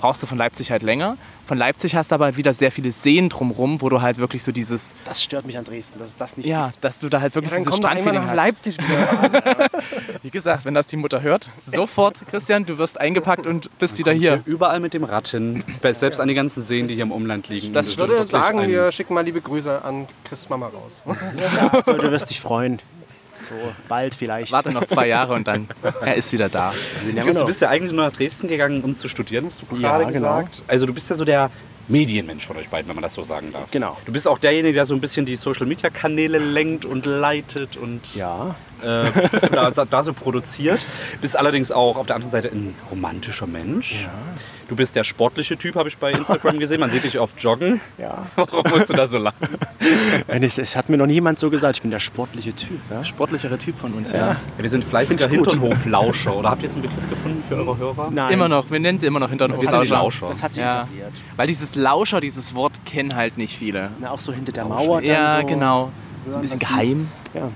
[0.00, 1.18] Brauchst du von Leipzig halt länger.
[1.50, 4.44] Von Leipzig hast du aber halt wieder sehr viele Seen drumrum, wo du halt wirklich
[4.44, 7.20] so dieses, Das stört mich an Dresden, dass es das nicht ja, dass du da
[7.20, 9.56] halt wirklich Dann dieses kommt er einmal Strandfeeling nach hast.
[9.56, 10.20] Leipzig.
[10.22, 14.12] Wie gesagt, wenn das die Mutter hört, sofort, Christian, du wirst eingepackt und bist wieder
[14.12, 14.42] hier.
[14.44, 17.48] Überall mit dem Rad hin, bei- selbst an die ganzen Seen, die hier im Umland
[17.48, 17.72] liegen.
[17.72, 21.02] Das Ich würde sagen, wir schicken mal liebe Grüße an Chris Mama raus.
[21.72, 22.80] Also, du wirst dich freuen.
[23.50, 23.54] So,
[23.88, 24.52] bald vielleicht.
[24.52, 25.68] Warte noch zwei Jahre und dann,
[26.00, 26.72] er ist wieder da.
[27.04, 29.66] Never Chris, du bist ja eigentlich nur nach Dresden gegangen, um zu studieren, hast du
[29.66, 30.12] gerade Ja, genau.
[30.12, 30.62] gesagt.
[30.68, 31.50] Also du bist ja so der
[31.88, 33.70] Medienmensch von euch beiden, wenn man das so sagen darf.
[33.72, 33.96] Genau.
[34.06, 38.54] Du bist auch derjenige, der so ein bisschen die Social-Media-Kanäle lenkt und leitet und Ja,
[38.82, 40.84] äh, da, da so produziert.
[41.20, 44.08] Bist allerdings auch auf der anderen Seite ein romantischer Mensch.
[44.68, 46.78] Du bist der sportliche Typ, habe ich bei Instagram gesehen.
[46.78, 47.80] Man sieht dich oft joggen.
[47.98, 48.26] ja.
[48.36, 49.48] Warum musst du da so lachen?
[50.42, 52.78] Ich, ich hat mir noch niemand so gesagt, ich bin der sportliche Typ.
[52.88, 53.02] Ja?
[53.02, 54.18] Sportlichere Typ von uns, ja.
[54.28, 55.28] Ja, wir sind fleißiger.
[55.28, 56.36] Hinternhoflauscher.
[56.36, 58.10] Oder habt ihr jetzt einen Begriff gefunden für eure Hörer?
[58.12, 60.28] Nein, Immer noch, wir nennen sie immer noch hinter Wir Lauscher.
[60.28, 60.82] Das hat sie Ja.
[60.82, 61.12] etabliert.
[61.36, 63.90] Weil dieses Lauscher, dieses Wort kennen halt nicht viele.
[63.98, 65.00] Na, auch so hinter der Mauer.
[65.00, 65.46] Dann Ja, so.
[65.48, 65.90] genau.
[66.28, 67.08] So ein bisschen geheim.
[67.34, 67.50] Ja.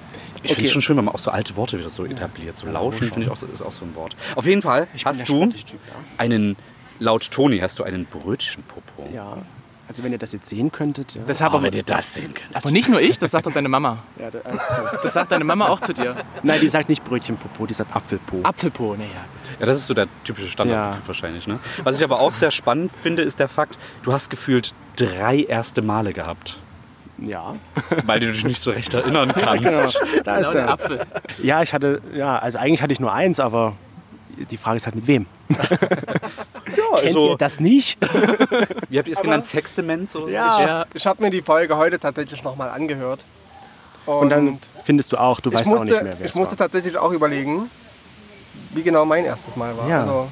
[0.45, 2.57] Ich finde es schon schön, wenn man auch so alte Worte wieder so etabliert.
[2.57, 4.15] So lauschen finde ich auch so, ist auch so ein Wort.
[4.37, 5.95] Auf jeden Fall bin hast du Typ, ja.
[6.19, 6.57] einen,
[6.99, 9.09] laut Toni hast du einen Brötchenpopo.
[9.13, 9.39] Ja.
[9.87, 11.15] Also wenn ihr das jetzt sehen könntet.
[11.15, 11.23] Ja.
[11.27, 12.57] Das habe Aber auch, wenn ihr das sehen könnt.
[12.57, 13.99] aber nicht nur ich, das sagt doch deine Mama.
[14.19, 16.17] Ja, da- also- Das sagt deine Mama auch zu dir.
[16.43, 18.41] Nein, die sagt nicht Brötchenpopo, die sagt Apfelpo.
[18.45, 19.11] Apfelpo, naja.
[19.61, 21.07] Ja, das ist so der typische Standard Ja.
[21.07, 21.47] wahrscheinlich.
[21.47, 21.59] Ne?
[21.83, 25.83] Was ich aber auch sehr spannend finde, ist der Fakt, du hast gefühlt drei erste
[25.83, 26.61] Male gehabt.
[27.19, 27.55] Ja.
[28.05, 29.97] Weil du dich nicht so recht erinnern kannst.
[30.25, 30.69] Da Genau, ist der der.
[30.71, 31.01] Apfel.
[31.43, 33.75] Ja, ich hatte, ja, also eigentlich hatte ich nur eins, aber
[34.51, 35.27] die Frage ist halt mit wem.
[35.49, 37.99] Kennt also- ihr das nicht?
[38.89, 39.47] Wie habt ihr es genannt?
[39.47, 40.17] Sexdemenz?
[40.17, 40.31] Oder so?
[40.31, 40.61] Ja.
[40.67, 43.25] Ja, Ich habe mir die Folge heute tatsächlich nochmal angehört.
[44.07, 46.59] Und dann findest du auch, du weißt musste, auch nicht mehr, wer ich es musste
[46.59, 46.67] war.
[46.67, 47.71] tatsächlich auch überlegen,
[48.75, 49.89] wie genau mein erstes Mal war.
[49.89, 50.01] Ja.
[50.01, 50.29] Also,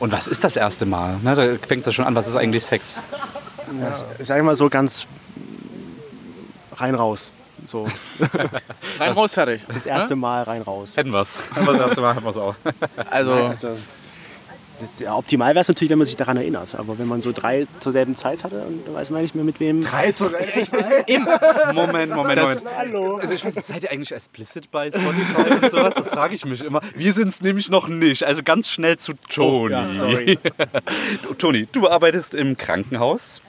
[0.00, 1.16] Und was ist das erste Mal?
[1.22, 2.14] Ne, da fängt es ja schon an.
[2.14, 3.02] Was ist eigentlich Sex?
[4.20, 5.06] Sag ich mal so ganz
[6.82, 7.30] rein raus.
[7.68, 7.86] So,
[8.98, 9.62] rein raus, fertig.
[9.72, 10.96] das erste Mal rein raus.
[10.96, 11.38] Hätten wir's.
[11.54, 12.56] Hätten wir das erste Mal, hätten wir's auch.
[13.10, 13.76] Also, Also,
[14.80, 16.74] das, ja, optimal wäre es natürlich, wenn man sich daran erinnert.
[16.74, 19.44] Aber wenn man so drei zur selben Zeit hatte und dann weiß man nicht mehr
[19.44, 19.80] mit wem.
[19.84, 20.72] drei zu echt?
[20.72, 22.62] Moment, Moment, Moment.
[22.76, 23.16] Hallo.
[23.18, 25.94] Also ich weiß, nicht, seid ihr eigentlich explicit bei Spotify und sowas?
[25.94, 26.80] Das frage ich mich immer.
[26.96, 28.24] Wir sind es nämlich noch nicht.
[28.24, 29.72] Also ganz schnell zu Toni.
[29.72, 30.38] ja, sorry.
[31.22, 33.40] Du, Toni, du arbeitest im Krankenhaus.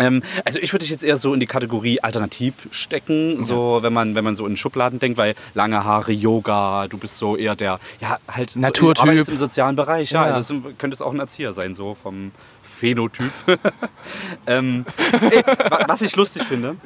[0.00, 3.92] Ähm, also ich würde dich jetzt eher so in die Kategorie alternativ stecken, so wenn
[3.92, 7.54] man wenn man so in Schubladen denkt, weil lange Haare, Yoga, du bist so eher
[7.54, 9.02] der ja halt so, Naturtyp.
[9.02, 10.34] arbeitest im sozialen Bereich, ja, Ja.
[10.34, 12.32] also es könnte es auch ein Erzieher sein so vom
[12.62, 13.30] Phänotyp.
[14.46, 14.84] ähm,
[15.30, 16.76] ey, wa- was ich lustig finde,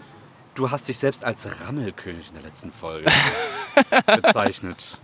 [0.54, 3.10] du hast dich selbst als Rammelkönig in der letzten Folge
[4.22, 4.98] bezeichnet.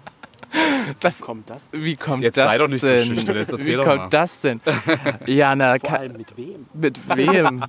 [0.99, 1.69] das, Kommt das?
[1.73, 3.07] wie kommt Jetzt das sei doch nicht so denn?
[3.07, 4.09] schüchtern, jetzt erzähl wie doch kommt mal.
[4.11, 4.61] das denn?
[5.27, 6.67] Ja, na, Vor allem mit wem?
[6.75, 7.65] mit wem?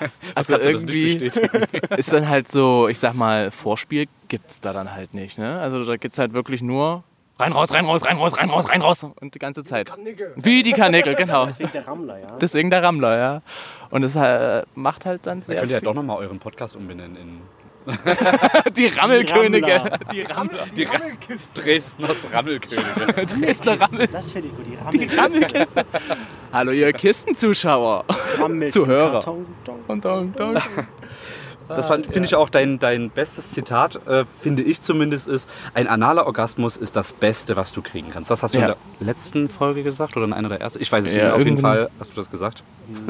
[0.34, 1.16] Also irgendwie
[1.96, 5.38] ist dann halt so, ich sag mal, Vorspiel gibt's da dann halt nicht.
[5.38, 5.58] Ne?
[5.60, 7.04] Also da gibt's halt wirklich nur
[7.38, 9.92] rein, raus, rein, raus, rein, raus, rein, raus, rein, raus und die ganze Zeit.
[10.36, 11.48] Wie die Karnickel, genau.
[11.58, 12.36] Wegen der Rammler, ja.
[12.40, 13.42] Deswegen der Rammler, ja.
[13.90, 17.16] Und das äh, macht halt dann sehr könnt ihr ja doch nochmal euren Podcast umbenennen
[17.16, 17.40] in
[18.76, 19.66] die Rammelkönige.
[19.76, 19.98] Rammler.
[20.12, 20.66] Die Rammler.
[20.76, 20.98] die Ra
[21.54, 23.26] Dresdners Rammelkönige.
[23.40, 24.06] Dresdner Rammel.
[24.08, 25.18] Das finde ich gut, die Die Rammel.
[25.44, 25.86] Rammelkiste.
[26.52, 28.04] Hallo ihr Kistenzuschauer.
[28.38, 29.12] Rammel Zuhörer.
[29.20, 29.46] Karton,
[30.00, 30.56] dong, dong.
[31.68, 35.88] Das fand- finde ich auch dein, dein bestes Zitat, äh, finde ich zumindest, ist, ein
[35.88, 38.30] analer Orgasmus ist das Beste, was du kriegen kannst.
[38.30, 38.66] Das hast du Ja.
[38.66, 40.80] in der letzten Folge gesagt oder in einer der ersten?
[40.80, 41.34] Ich weiß es Ja, nicht mehr.
[41.34, 41.58] Auf jeden.
[41.58, 42.62] Fall hast du das gesagt.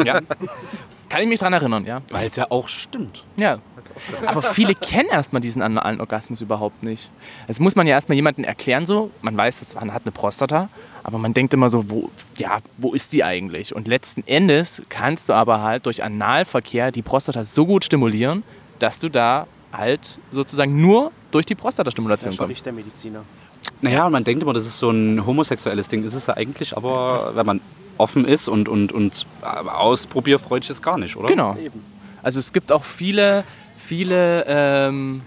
[0.05, 0.21] Ja.
[1.09, 2.03] Kann ich mich dran erinnern, ja.
[2.11, 3.25] Weil es ja auch stimmt.
[3.37, 3.59] Ja.
[4.27, 7.11] Aber viele kennen erstmal diesen analen Orgasmus überhaupt nicht.
[7.47, 9.11] Das muss man ja erstmal jemandem erklären so.
[9.23, 10.69] Man weiß, dass man hat eine Prostata,
[11.03, 13.75] aber man denkt immer so, wo, ja, wo ist die eigentlich?
[13.75, 18.43] Und letzten Endes kannst du aber halt durch Analverkehr die Prostata so gut stimulieren,
[18.81, 22.43] dass du da halt sozusagen nur durch die Prostatastimulation kommst.
[22.43, 23.23] spricht der Mediziner.
[23.81, 26.03] Naja, und man denkt immer, das ist so ein homosexuelles Ding.
[26.03, 27.61] Ist es ja eigentlich, aber wenn man
[27.99, 31.29] offen ist und, und, und äh, ausprobierfreudig ist gar nicht, oder?
[31.29, 31.57] Genau.
[32.23, 33.45] Also es gibt auch viele,
[33.77, 35.23] viele ähm,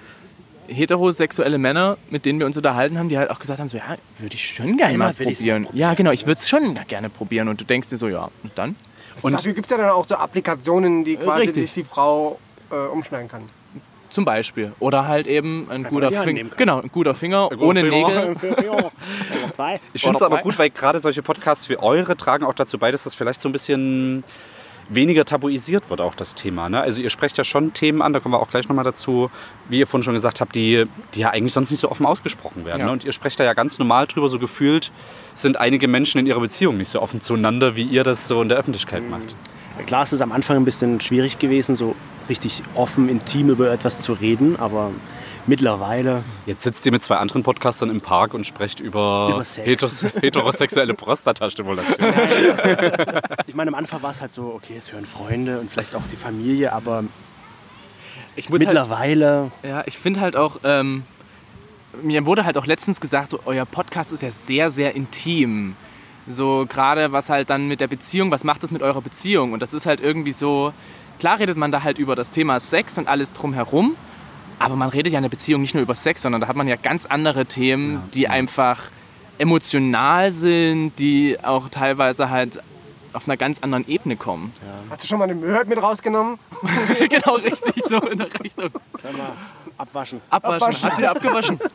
[0.67, 3.97] heterosexuelle Männer, mit denen wir uns unterhalten haben, die halt auch gesagt haben, so ja,
[4.19, 5.67] würde ich schon gerne mal ich's probieren.
[5.73, 7.47] Ja, genau, ich würde es schon gerne probieren.
[7.47, 8.75] Und du denkst dir so, ja, und dann?
[9.21, 11.63] Und Dafür gibt es ja dann auch so Applikationen, die quasi Richtig.
[11.63, 12.39] sich die Frau
[12.71, 13.43] äh, umschneiden kann.
[14.10, 14.74] Zum Beispiel.
[14.80, 16.38] Oder halt eben ein Einfach guter in die Hand Finger.
[16.38, 16.58] nehmen kann.
[16.58, 18.26] Genau, ein guter Finger, guter ohne Finger.
[18.26, 18.36] Nägel.
[19.52, 19.80] Zwei.
[19.93, 22.91] Ich finde es aber gut, weil gerade solche Podcasts wie eure tragen auch dazu bei,
[22.91, 24.24] dass das vielleicht so ein bisschen
[24.89, 26.67] weniger tabuisiert wird, auch das Thema.
[26.67, 26.82] Ne?
[26.82, 29.30] Also ihr sprecht ja schon Themen an, da kommen wir auch gleich nochmal dazu,
[29.69, 32.65] wie ihr vorhin schon gesagt habt, die, die ja eigentlich sonst nicht so offen ausgesprochen
[32.65, 32.80] werden.
[32.80, 32.86] Ja.
[32.88, 32.91] Ne?
[32.91, 34.91] Und ihr sprecht da ja ganz normal drüber, so gefühlt
[35.36, 38.50] sind einige Menschen in ihrer Beziehung nicht so offen zueinander, wie ihr das so in
[38.50, 39.36] der Öffentlichkeit macht.
[39.86, 41.96] Klar, es ist am Anfang ein bisschen schwierig gewesen, so
[42.28, 44.92] richtig offen, intim über etwas zu reden, aber
[45.48, 50.04] mittlerweile, Jetzt sitzt ihr mit zwei anderen Podcastern im Park und sprecht über, Über heteros
[50.22, 52.13] heterosexuelle Prostatastimulation.
[53.48, 56.08] ich meine, am Anfang war es halt so, okay, es hören Freunde und vielleicht auch
[56.12, 57.04] die Familie, aber
[58.36, 61.04] Ich muss halt, mittlerweile, ja, ich finde halt auch, ähm,
[62.04, 65.76] mir wurde halt auch letztens gesagt, so, euer Podcast ist ja sehr, sehr intim.
[66.30, 69.52] So gerade was halt dann mit der Beziehung, was macht das mit eurer Beziehung?
[69.52, 70.74] Und das ist halt irgendwie so,
[71.20, 73.96] klar redet man da halt über das Thema Sex und alles drumherum,
[74.60, 76.68] aber man redet ja in der Beziehung nicht nur über Sex, sondern da hat man
[76.68, 78.84] ja ganz andere Themen, die einfach
[79.39, 82.62] emotional sind, die auch teilweise halt
[83.13, 84.52] auf einer ganz anderen Ebene kommen.
[84.89, 86.38] Hast du schon mal eine Möhrt mit rausgenommen?
[87.10, 88.70] genau richtig, so in der Richtung.
[89.00, 89.32] sag mal,
[89.80, 90.22] abwaschen.
[90.30, 90.68] Abwaschen.
[90.68, 90.84] Abwaschen.
[90.84, 91.60] Hast du wieder abgewaschen?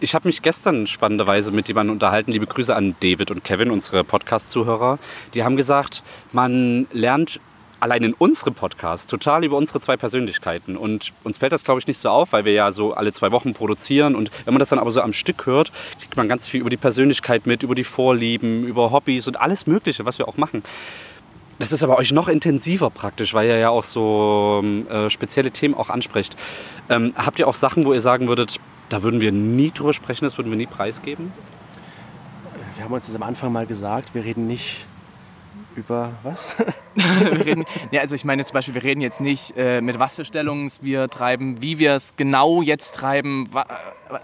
[0.00, 2.30] Ich habe mich gestern spannenderweise mit jemandem unterhalten.
[2.30, 4.98] Liebe Grüße an David und Kevin, unsere Podcast-Zuhörer.
[5.32, 6.02] Die haben gesagt,
[6.32, 7.40] man lernt
[7.80, 10.76] allein in unserem Podcast total über unsere zwei Persönlichkeiten.
[10.76, 13.32] Und uns fällt das, glaube ich, nicht so auf, weil wir ja so alle zwei
[13.32, 14.14] Wochen produzieren.
[14.14, 16.70] Und wenn man das dann aber so am Stück hört, kriegt man ganz viel über
[16.70, 20.62] die Persönlichkeit mit, über die Vorlieben, über Hobbys und alles Mögliche, was wir auch machen.
[21.58, 25.50] Das ist aber euch noch intensiver praktisch, weil ihr ja auch so ähm, äh, spezielle
[25.50, 26.36] Themen auch ansprecht.
[26.88, 30.24] Ähm, habt ihr auch Sachen, wo ihr sagen würdet, da würden wir nie drüber sprechen,
[30.24, 31.32] das würden wir nie preisgeben?
[32.76, 34.84] Wir haben uns das am Anfang mal gesagt, wir reden nicht
[35.76, 36.54] über was?
[36.94, 40.16] wir reden, ja, also ich meine zum Beispiel, wir reden jetzt nicht, äh, mit was
[40.16, 43.64] für Stellungen wir treiben, wie wir es genau jetzt treiben, wa,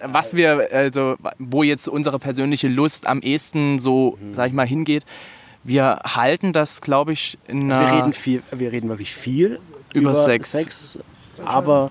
[0.05, 5.05] was wir, also wo jetzt unsere persönliche Lust am ehesten so, sag ich mal, hingeht.
[5.65, 9.61] Wir halten das, glaube ich, in Also wir einer, reden viel, wir reden wirklich viel
[9.93, 10.99] Über Sex.
[11.45, 11.91] aber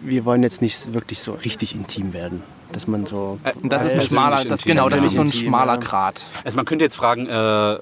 [0.00, 3.62] wir wollen jetzt nicht wirklich so richtig intim werden, dass man so äh, das ist
[3.62, 4.76] ein Persönlich schmaler, das, intim.
[4.76, 5.78] genau, das ist so ein schmaler.
[5.78, 6.26] Grat.
[6.44, 7.32] Also man könnte jetzt fragen, äh,
[7.74, 7.78] äh,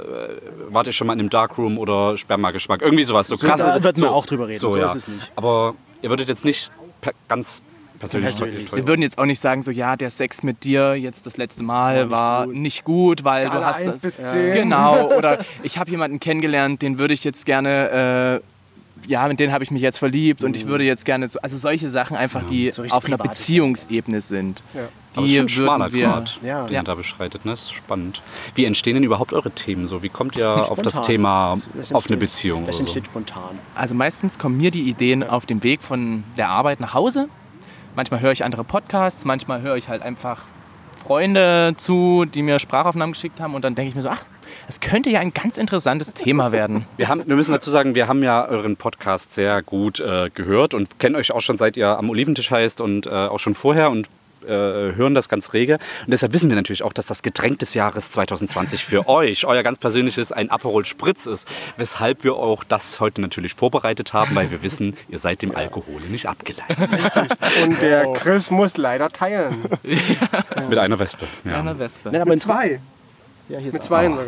[0.71, 2.83] wart ihr schon mal in einem Darkroom oder Spermageschmack?
[2.83, 3.29] Irgendwie sowas.
[3.29, 3.61] So, So, krass.
[3.61, 4.87] da wird man auch drüber reden, so ja.
[4.87, 5.31] ist es nicht.
[5.37, 6.73] Aber ihr würdet jetzt nicht
[7.03, 7.63] per ganz
[7.99, 8.37] persönlich...
[8.37, 8.75] Persönlich.
[8.77, 11.63] Wir würden jetzt auch nicht sagen, so ja, der Sex mit dir jetzt das letzte
[11.65, 14.31] Mal war nicht gut, weil du Skala hast 1 das.
[14.33, 14.55] 10.
[14.55, 19.53] Genau, oder ich habe jemanden kennengelernt, den würde ich jetzt gerne, äh, ja, mit dem
[19.53, 22.43] habe ich mich jetzt verliebt und ich würde jetzt gerne, so, also solche Sachen einfach,
[22.49, 24.63] die so auf einer Beziehungsebene sind.
[24.75, 24.89] Ja.
[25.17, 26.65] Aber Die schon ein schmaler wir, Grad, Ja.
[26.67, 26.81] den Ja.
[26.81, 27.45] ihr da beschreitet.
[27.45, 27.53] Ne?
[27.53, 28.23] Das ist spannend.
[28.55, 30.03] Wie entstehen denn überhaupt eure Themen so?
[30.03, 31.03] Wie kommt ihr auf das Spontan.
[31.07, 32.81] Thema Das- das auf eine entsteht- Beziehung Das oder so?
[32.83, 33.59] entsteht spontan.
[33.75, 37.29] Also meistens kommen mir die Ideen auf dem Weg von der Arbeit nach Hause.
[37.99, 40.43] Manchmal höre ich andere Podcasts, manchmal höre ich halt einfach
[41.05, 44.23] Freunde zu, die mir Sprachaufnahmen geschickt haben und dann denke ich mir so, ach,
[44.69, 46.85] es könnte ja ein ganz interessantes Thema werden.
[46.97, 50.75] Wir, haben, wir müssen dazu sagen, wir haben ja euren Podcast sehr gut äh, gehört
[50.75, 53.91] und kennen euch auch schon seit ihr am Oliventisch heißt und äh, auch schon vorher
[53.91, 54.09] und
[54.45, 55.75] äh, hören das ganz rege.
[56.05, 59.63] Und deshalb wissen wir natürlich auch, dass das Getränk des Jahres 2020 für euch, euer
[59.63, 61.49] ganz persönliches, ein Aperol Spritz ist.
[61.77, 66.01] Weshalb wir auch das heute natürlich vorbereitet haben, weil wir wissen, ihr seid dem Alkohol
[66.09, 66.79] nicht abgeleitet.
[67.65, 69.65] Und der Chris muss leider teilen.
[70.69, 71.27] Mit einer Wespe.
[71.45, 71.61] Ja.
[71.61, 72.11] Eine Wespe.
[72.11, 72.81] Nein, aber Mit zwei.
[73.49, 74.19] Ja, hier Mit zwei Oh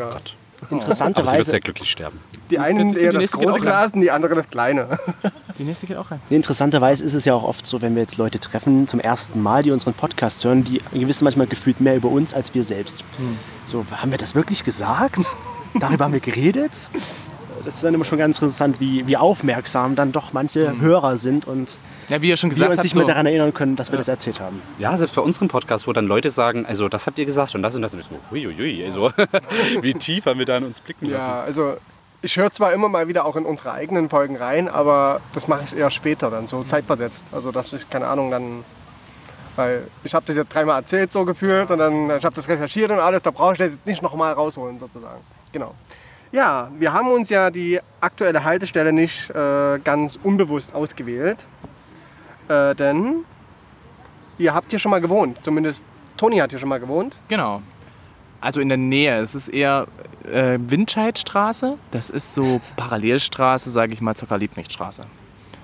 [0.71, 0.87] sogar.
[0.87, 1.01] Gott.
[1.01, 2.21] Aber sie wird interessanterweise, sehr glücklich sterben.
[2.51, 4.99] Die einen eher die das große Glas und die andere das kleine.
[5.59, 6.23] Die nächste geht auch rein.
[6.31, 9.63] Interessanterweise ist es ja auch oft so, wenn wir jetzt Leute treffen zum ersten Mal,
[9.63, 13.05] die unseren Podcast hören, die wissen manchmal gefühlt mehr über uns als wir selbst.
[13.67, 15.19] So, haben wir das wirklich gesagt?
[15.79, 16.73] Darüber haben wir geredet?
[17.65, 21.47] Das ist dann immer schon ganz interessant, wie, wie aufmerksam dann doch manche Hörer sind
[21.47, 23.77] und Ja, wie ihr schon wir gesagt uns habt, nicht so, mehr daran erinnern können,
[23.77, 24.63] dass wir das erzählt haben.
[24.79, 27.63] Ja, selbst bei unserem Podcast, wo dann Leute sagen, also das habt ihr gesagt und
[27.63, 27.93] das und das.
[27.93, 29.13] Und ich so, huiuiui, also
[29.83, 31.23] wie tief haben wir da in uns blicken lassen.
[31.23, 31.77] Ja, also
[32.23, 35.65] ich höre zwar immer mal wieder auch in unsere eigenen Folgen rein, aber das mache
[35.65, 37.27] ich eher später dann, so zeitversetzt.
[37.33, 38.65] Also dass ich, keine Ahnung, dann...
[39.57, 42.93] Weil ich habe das jetzt dreimal erzählt so gefühlt und dann ich habe das recherchiert
[42.93, 45.21] und alles, da brauche ich das jetzt nicht nochmal rausholen sozusagen.
[45.53, 45.75] Genau.
[46.33, 51.47] Ja, wir haben uns ja die aktuelle Haltestelle nicht äh, ganz unbewusst ausgewählt.
[52.49, 53.25] Äh, denn
[54.39, 55.45] ihr habt hier schon mal gewohnt.
[55.45, 55.85] Zumindest
[56.17, 57.17] Toni hat hier schon mal gewohnt.
[57.29, 57.63] Genau.
[58.41, 59.19] Also in der Nähe.
[59.19, 59.87] Es ist eher
[60.25, 61.77] äh, Windscheidstraße.
[61.91, 65.05] Das ist so Parallelstraße, sage ich mal, zur Karl-Liebknecht-Straße.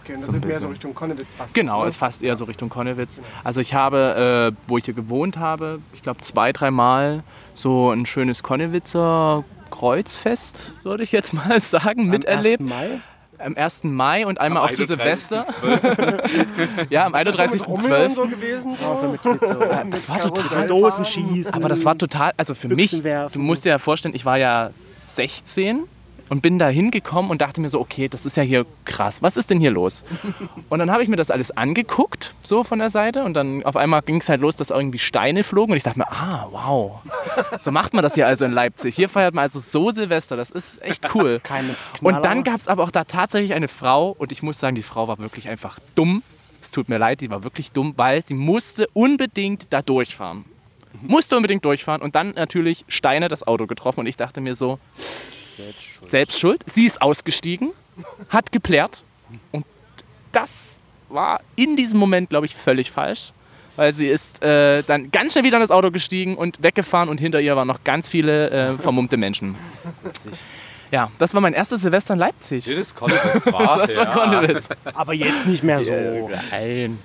[0.02, 0.68] Okay, und das So ist mehr so.
[0.68, 1.54] Richtung Konnewitz fast.
[1.54, 1.88] Genau, ne?
[1.88, 3.20] ist fast eher so Richtung Konnewitz.
[3.44, 7.22] Also ich habe, äh, wo ich hier gewohnt habe, ich glaube zwei, dreimal
[7.54, 12.60] so ein schönes Konnewitzer Kreuzfest, würde ich jetzt mal sagen, miterlebt.
[12.62, 12.88] Am 1.
[12.88, 13.00] Mai?
[13.38, 13.84] Am 1.
[13.84, 15.44] Mai und einmal auch zu Silvester.
[15.44, 16.86] 31.12.
[16.90, 18.14] Ja, am Ist das so mit Rummel und 31.12.
[18.14, 18.76] so gewesen?
[18.80, 18.86] So?
[18.86, 19.54] Also mit, mit so
[19.90, 21.04] Das war total Dosen fahren?
[21.04, 21.54] schießen.
[21.54, 24.70] Aber das war total, also für mich, du musst dir ja vorstellen, ich war ja
[24.96, 25.84] 16
[26.28, 29.36] und bin da hingekommen und dachte mir so, okay, das ist ja hier krass, was
[29.36, 30.04] ist denn hier los?
[30.68, 33.76] Und dann habe ich mir das alles angeguckt, so von der Seite und dann auf
[33.76, 37.00] einmal ging es halt los, dass irgendwie Steine flogen und ich dachte mir, ah, wow,
[37.60, 38.96] so macht man das hier also in Leipzig.
[38.96, 41.40] Hier feiert man also so Silvester, das ist echt cool.
[41.42, 44.74] Keine Und dann gab es aber auch da tatsächlich eine Frau und ich muss sagen,
[44.74, 46.22] die Frau war wirklich einfach dumm.
[46.60, 50.44] Es tut mir leid, die war wirklich dumm, weil sie musste unbedingt da durchfahren.
[51.02, 54.80] Musste unbedingt durchfahren und dann natürlich Steine das Auto getroffen und ich dachte mir so,
[56.02, 56.62] selbst schuld.
[56.72, 57.72] Sie ist ausgestiegen,
[58.28, 59.04] hat geplärt
[59.52, 59.64] und
[60.32, 63.32] das war in diesem Moment, glaube ich, völlig falsch.
[63.76, 67.20] Weil sie ist äh, dann ganz schnell wieder in das Auto gestiegen und weggefahren und
[67.20, 69.54] hinter ihr waren noch ganz viele äh, vermummte Menschen.
[70.90, 72.64] Ja, das war mein erstes Silvester in Leipzig.
[72.64, 73.78] Das Konnewitz war.
[73.86, 74.10] Das war ja.
[74.10, 74.68] Konnewitz.
[74.84, 75.92] Aber jetzt nicht mehr so.
[76.50, 76.98] Nein.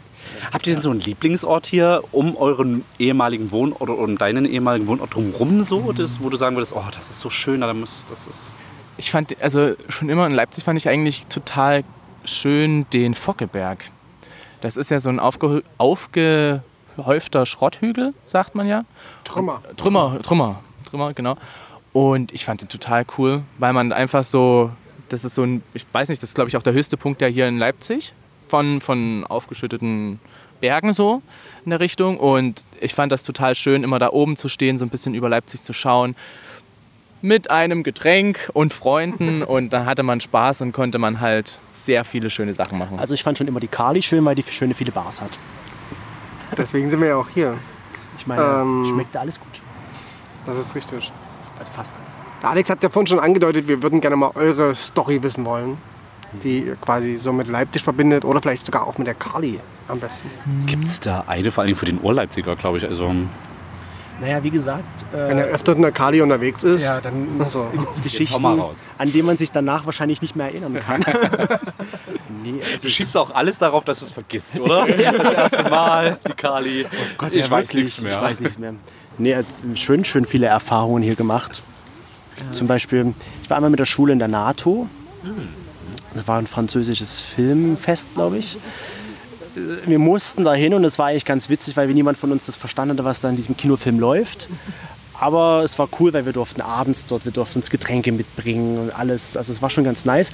[0.52, 4.88] Habt ihr denn so einen Lieblingsort hier um euren ehemaligen Wohnort oder um deinen ehemaligen
[4.88, 8.06] Wohnort drumherum so, das, wo du sagen würdest, oh, das ist so schön, da muss,
[8.08, 8.56] das ist.
[8.98, 11.84] Ich fand, also schon immer in Leipzig fand ich eigentlich total
[12.26, 13.92] schön den Fockeberg.
[14.62, 18.86] Das ist ja so ein aufge, aufgehäufter Schrotthügel, sagt man ja.
[19.24, 19.62] Trümmer.
[19.78, 21.38] Trümmer, Trümmer, Trümmer, genau.
[21.94, 24.72] Und ich fand den total cool, weil man einfach so,
[25.10, 27.22] das ist so ein, ich weiß nicht, das ist glaube ich auch der höchste Punkt
[27.22, 28.14] ja hier in Leipzig
[28.52, 30.20] von, von aufgeschütteten
[30.60, 31.24] Bergen so
[31.66, 32.18] in der Richtung.
[32.18, 35.28] Und ich fand das total schön, immer da oben zu stehen, so ein bisschen über
[35.30, 36.16] Leipzig zu schauen.
[37.24, 42.04] mit einem Getränk und Freunden und dann hatte man Spaß und konnte man halt sehr
[42.04, 43.00] viele schöne Sachen machen.
[43.00, 45.32] Also ich fand schon immer die Kali schön, weil die schöne viele Bars hat.
[46.58, 47.58] Deswegen sind wir ja auch hier.
[48.18, 48.86] Ich meine, Ähm.
[48.90, 49.62] schmeckt alles gut.
[50.46, 51.12] Das ist richtig.
[51.60, 52.16] Also fast alles.
[52.42, 55.78] Der Alex hat ja vorhin schon angedeutet, wir würden gerne mal eure Story wissen wollen,
[56.44, 60.30] die quasi so mit Leipzig verbindet oder vielleicht sogar auch mit der Kali am besten.
[60.66, 62.86] Gibt es da eine, vor allem für den Urleipziger, glaube ich.
[62.86, 63.14] Also,
[64.20, 66.84] Naja, wie gesagt, Wenn er äh, öfters in der Kali unterwegs ist.
[66.84, 67.68] ja, dann Ach so.
[67.72, 71.02] gibt es Geschichten, an die man sich danach wahrscheinlich nicht mehr erinnern kann.
[72.44, 74.86] nee, also du schiebst auch alles darauf, dass du es vergisst, oder?
[74.88, 76.86] Das erste Mal, die Kali.
[77.18, 78.18] Gott, ich ja, weiß wirklich, nichts mehr.
[78.18, 78.76] Ich weiß nicht mehr.
[79.18, 81.62] Nee, er hat schön, schön viele Erfahrungen hier gemacht.
[82.52, 83.14] Zum Beispiel,
[83.44, 84.88] ich war einmal mit der Schule in der NATO.
[86.14, 88.58] Das war ein französisches Filmfest, glaube ich.
[89.86, 92.56] Wir mussten da hin und es war eigentlich ganz witzig, weil niemand von uns das
[92.56, 94.48] verstanden hatte, was da in diesem Kinofilm läuft.
[95.14, 98.92] Aber es war cool, weil wir durften abends dort, wir durften uns Getränke mitbringen und
[98.92, 99.38] alles.
[99.38, 100.32] Also es war schon ganz nice.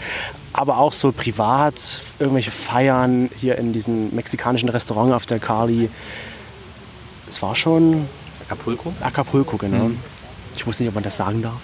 [0.53, 5.89] Aber auch so privat, irgendwelche Feiern hier in diesem mexikanischen Restaurant auf der Kali.
[7.27, 8.07] Es war schon
[8.45, 8.93] Acapulco?
[9.01, 9.91] Acapulco, genau.
[10.55, 11.61] Ich wusste nicht, ob man das sagen darf.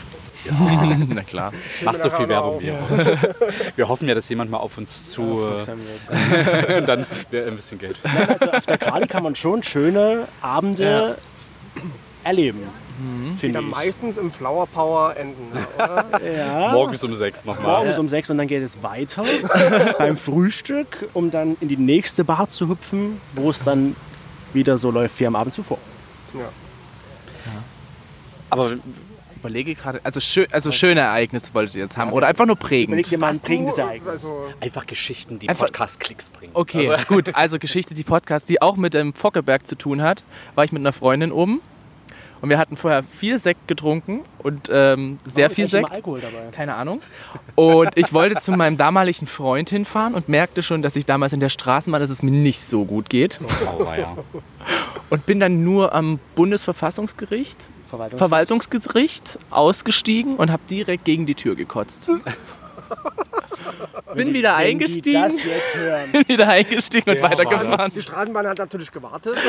[1.08, 1.54] Na klar.
[1.84, 3.78] Macht so viel Werbung wie ihr wollt.
[3.78, 5.44] Wir hoffen ja, dass jemand mal auf uns zu.
[5.46, 7.98] Äh, und dann wäre ein bisschen Geld.
[8.04, 11.18] Also auf der Kali kann man schon schöne Abende
[12.24, 12.60] erleben.
[13.34, 15.52] die Finde dann meistens im Flower Power enden.
[15.52, 16.22] Oder?
[16.24, 16.72] Ja.
[16.72, 17.80] Morgens um sechs nochmal.
[17.80, 19.24] Morgens um sechs und dann geht es weiter
[19.98, 23.96] beim Frühstück, um dann in die nächste Bar zu hüpfen, wo es dann
[24.54, 25.78] wieder so läuft wie am Abend zuvor.
[26.34, 26.50] ja.
[28.50, 28.74] Aber
[29.44, 32.88] Überlege gerade, also, schön, also schöne Ereignisse wolltet ihr jetzt haben oder einfach nur Überleg
[32.88, 33.12] prägend?
[33.12, 34.10] dir mal ein prägendes Ereignis.
[34.10, 36.52] Also, einfach Geschichten, die Einfach- Podcast-Klicks bringen.
[36.56, 37.36] Okay, Also, gut.
[37.36, 40.24] Also Geschichte, die Podcast, die auch mit dem Fockeberg zu tun hat,
[40.56, 41.62] war ich mit einer Freundin oben.
[42.42, 45.90] Und wir hatten vorher viel Sekt getrunken und ähm, sehr viel Sekt.
[45.92, 46.50] Alkohol dabei.
[46.52, 47.00] Keine Ahnung.
[47.56, 51.40] Und ich wollte zu meinem damaligen Freund hinfahren und merkte schon, dass ich damals in
[51.40, 53.40] der Straßenbahn, dass es mir nicht so gut geht.
[53.80, 54.18] oh, ja.
[55.10, 58.18] Und bin dann nur am Bundesverfassungsgericht, Verwaltung.
[58.18, 62.10] Verwaltungsgericht ausgestiegen und habe direkt gegen die Tür gekotzt.
[64.16, 66.12] bin wieder eingestiegen, Die das jetzt hören.
[66.12, 67.92] bin wieder eingestiegen und war weitergefahren.
[67.94, 69.38] die Straßenbahn hat natürlich gewartet.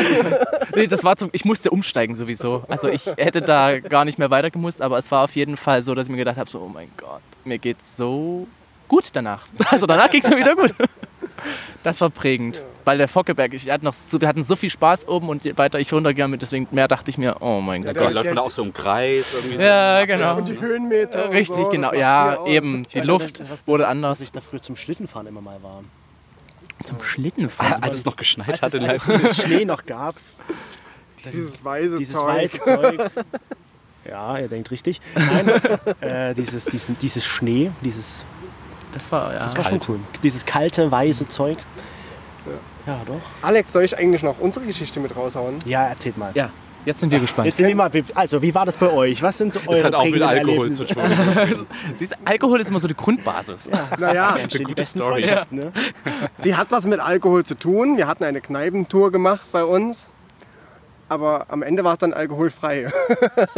[0.77, 2.65] Nee, das war zum, ich musste umsteigen sowieso.
[2.69, 5.85] Also ich hätte da gar nicht mehr weiter gemusst, aber es war auf jeden Fall
[5.85, 8.49] so, dass ich mir gedacht habe, so, oh mein Gott, mir geht's so
[8.89, 9.47] gut danach.
[9.71, 10.75] Also danach ging es mir wieder gut.
[11.83, 15.07] Das war prägend, weil der Fockeberg, ich hatte noch so, wir hatten so viel Spaß
[15.09, 17.97] oben und je weiter ich runtergegangen bin, deswegen mehr dachte ich mir, oh mein Gott,
[17.97, 18.13] Gott.
[18.13, 20.07] läuft man da auch so im Kreis irgendwie Ja, so.
[20.07, 20.37] genau.
[20.37, 21.27] Und die Höhenmeter.
[21.27, 21.93] und Richtig, so, genau.
[21.93, 22.85] Ja, eben.
[22.95, 24.21] Die Luft wurde Dass anders.
[24.21, 25.83] ich da früher zum Schlittenfahren immer mal war.
[26.83, 27.83] Zum Schlittenfahren.
[27.83, 30.17] Als es noch geschneit hat in Als es Schnee noch gab,
[31.25, 32.27] Dieses weiße dieses Zeug.
[32.27, 33.11] weiße Zeug.
[34.07, 35.01] Ja, ihr denkt richtig.
[35.15, 35.49] Nein,
[36.03, 38.27] äh, dieses, diesen, dieses Schnee, dieses,
[38.95, 39.41] Das war, ja.
[39.41, 40.01] das war schon cool.
[40.23, 41.59] Dieses kalte, weiße Zeug.
[42.87, 43.21] Ja, doch.
[43.43, 45.57] Alex, soll ich eigentlich noch unsere Geschichte mit raushauen?
[45.67, 46.31] Ja, erzählt mal.
[46.35, 46.51] Ja,
[46.85, 47.47] jetzt sind wir gespannt.
[47.47, 49.23] Jetzt sind wir mal, also, wie war das bei euch?
[49.23, 50.85] Was sind so eure Das hat auch mit Alkohol Erlebnisse?
[50.87, 51.67] zu tun.
[51.95, 53.71] Siehst du, Alkohol ist immer so die Grundbasis.
[53.99, 55.25] Naja, Entstehen die gute Story.
[55.25, 55.73] Freundschaften, Ne?
[56.39, 57.97] sie hat was mit Alkohol zu tun.
[57.97, 60.11] Wir hatten eine Kneipentour gemacht bei uns.
[61.09, 62.91] Aber am Ende war es dann alkoholfrei.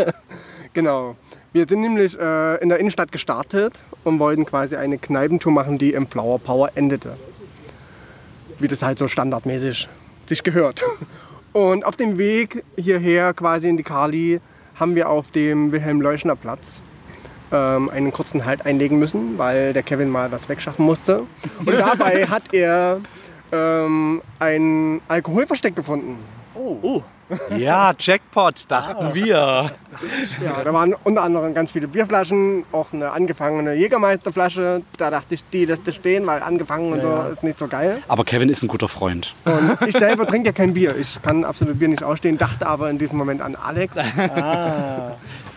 [0.73, 1.17] genau.
[1.57, 5.95] Wir sind nämlich äh, in der Innenstadt gestartet und wollten quasi eine Kneipentour machen, die
[5.95, 7.17] im Flower Power endete.
[8.59, 9.89] Wie das halt so standardmäßig
[10.27, 10.85] sich gehört.
[11.55, 14.43] Und auf dem Weg hierher quasi in die Kali
[14.75, 16.83] haben wir auf dem Wilhelm-Leuschner Platz
[17.51, 21.21] ähm, einen kurzen Halt einlegen müssen, weil der Kevin mal was wegschaffen musste.
[21.61, 23.01] Und dabei hat er
[23.51, 26.19] ähm, ein Alkoholversteck gefunden.
[26.55, 27.03] Oh,
[27.57, 29.71] Ja, Jackpot, dachten wir.
[30.45, 34.83] Ja, da waren unter anderem ganz viele Bierflaschen, auch eine angefangene Jägermeisterflasche.
[34.97, 38.03] Da dachte ich, die lässt es stehen, weil angefangen und so ist nicht so geil.
[38.09, 39.35] Aber Kevin ist ein guter Freund.
[39.45, 40.97] Und ich selber trinke ja kein Bier.
[40.97, 43.97] Ich kann absolut Bier nicht ausstehen, dachte aber in diesem Moment an Alex.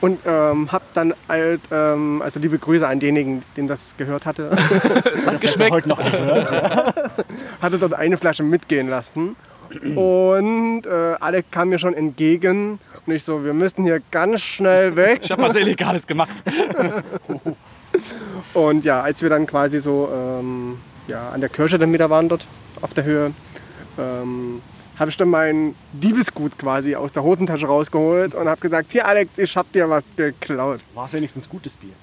[0.01, 4.49] Und ähm, hab dann halt, ähm, also liebe Grüße an denjenigen, dem das gehört hatte,
[5.13, 5.71] es hat geschmeckt.
[5.71, 6.51] Heute noch gehört.
[7.61, 9.35] hatte dort eine Flasche mitgehen lassen.
[9.95, 14.95] Und äh, Alex kam mir schon entgegen und ich so, wir müssen hier ganz schnell
[14.95, 15.21] weg.
[15.23, 16.43] Ich habe was Illegales gemacht.
[18.53, 22.29] Und ja, als wir dann quasi so ähm, ja, an der Kirche dann wieder waren
[22.29, 22.45] dort
[22.81, 23.31] auf der Höhe,
[23.97, 24.61] ähm,
[24.97, 29.37] habe ich dann mein Diebesgut quasi aus der Hosentasche rausgeholt und habe gesagt, hier Alex,
[29.37, 30.81] ich hab dir was geklaut.
[30.93, 31.93] War es wenigstens gutes Bier?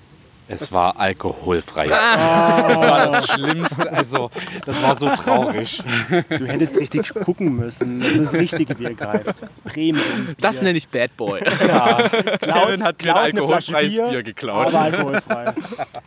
[0.49, 1.89] Es war alkoholfrei.
[1.89, 3.93] Das war das Schlimmste.
[3.93, 4.31] Also,
[4.65, 5.83] das war so traurig.
[6.29, 9.43] Du hättest richtig gucken müssen, dass du das richtige Bier greifst.
[9.65, 10.37] Premium.
[10.41, 11.41] Das nenne ich Bad Boy.
[11.41, 14.69] Kevin hat mir ein alkoholfreies Bier geklaut.
[14.69, 15.53] Aber alkoholfrei.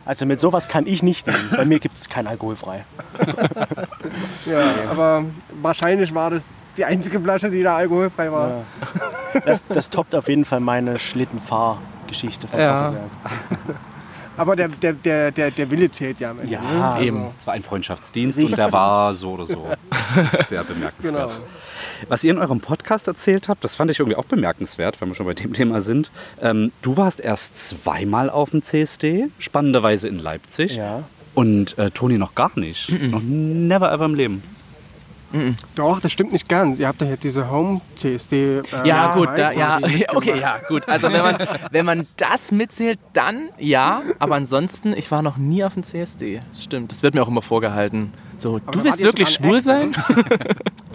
[0.06, 1.50] Also mit sowas kann ich nicht dienen.
[1.54, 2.84] Bei mir gibt es kein alkoholfrei.
[4.46, 5.24] Ja, aber
[5.60, 8.48] wahrscheinlich war das die einzige Flasche, die da alkoholfrei war.
[8.48, 9.40] Ja.
[9.44, 12.66] Das, das toppt auf jeden Fall meine Schlittenfahrgeschichte von Ja.
[12.92, 13.10] Vaterberg.
[14.40, 16.50] Aber der, der, der, der, der Wille zählt ja am Ende.
[16.50, 16.82] Ja, ne?
[16.82, 17.26] Also, eben.
[17.38, 19.66] Es war ein Freundschaftsdienst und der war so oder so
[20.46, 21.32] sehr bemerkenswert.
[21.32, 21.44] Genau.
[22.08, 25.14] Was ihr in eurem Podcast erzählt habt, das fand ich irgendwie auch bemerkenswert, wenn wir
[25.14, 26.10] schon bei dem Thema sind.
[26.40, 30.76] Ähm, du warst erst zweimal auf dem CSD, spannenderweise in Leipzig.
[30.76, 31.02] Ja.
[31.34, 32.90] Und äh, Toni noch gar nicht.
[32.90, 34.42] Noch never ever im Leben.
[35.74, 36.78] Doch, das stimmt nicht ganz.
[36.78, 38.58] Ihr habt doch jetzt diese Home-CSD.
[38.58, 39.78] Äh, Ja, gut, da, ja,
[40.14, 40.88] okay, ja, gut.
[40.88, 41.36] Also wenn man,
[41.70, 44.02] wenn man das mitzählt, dann ja.
[44.18, 46.40] Aber ansonsten, ich war noch nie auf dem CSD.
[46.50, 46.92] Das stimmt.
[46.92, 48.12] Das wird mir auch immer vorgehalten.
[48.38, 49.96] So, da du willst wirklich schwul ein sein?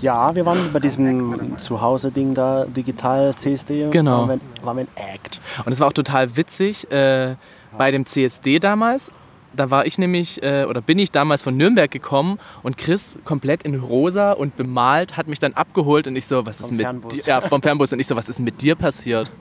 [0.02, 3.90] Ja, wir waren bei diesem Zuhause-Ding da, digital CSD.
[3.92, 4.28] Genau.
[4.28, 5.40] Waren wir, waren wir in Act.
[5.66, 7.36] Und es war auch total witzig äh,
[7.78, 9.10] bei dem CSD damals.
[9.56, 13.64] Da war ich nämlich, äh, oder bin ich damals von Nürnberg gekommen und Chris komplett
[13.64, 16.86] in rosa und bemalt hat mich dann abgeholt und ich so, was ist Vom mit
[16.86, 17.14] Fernbus.
[17.14, 17.24] dir?
[17.26, 19.32] Ja, vom Fernbus und ich so, was ist mit dir passiert?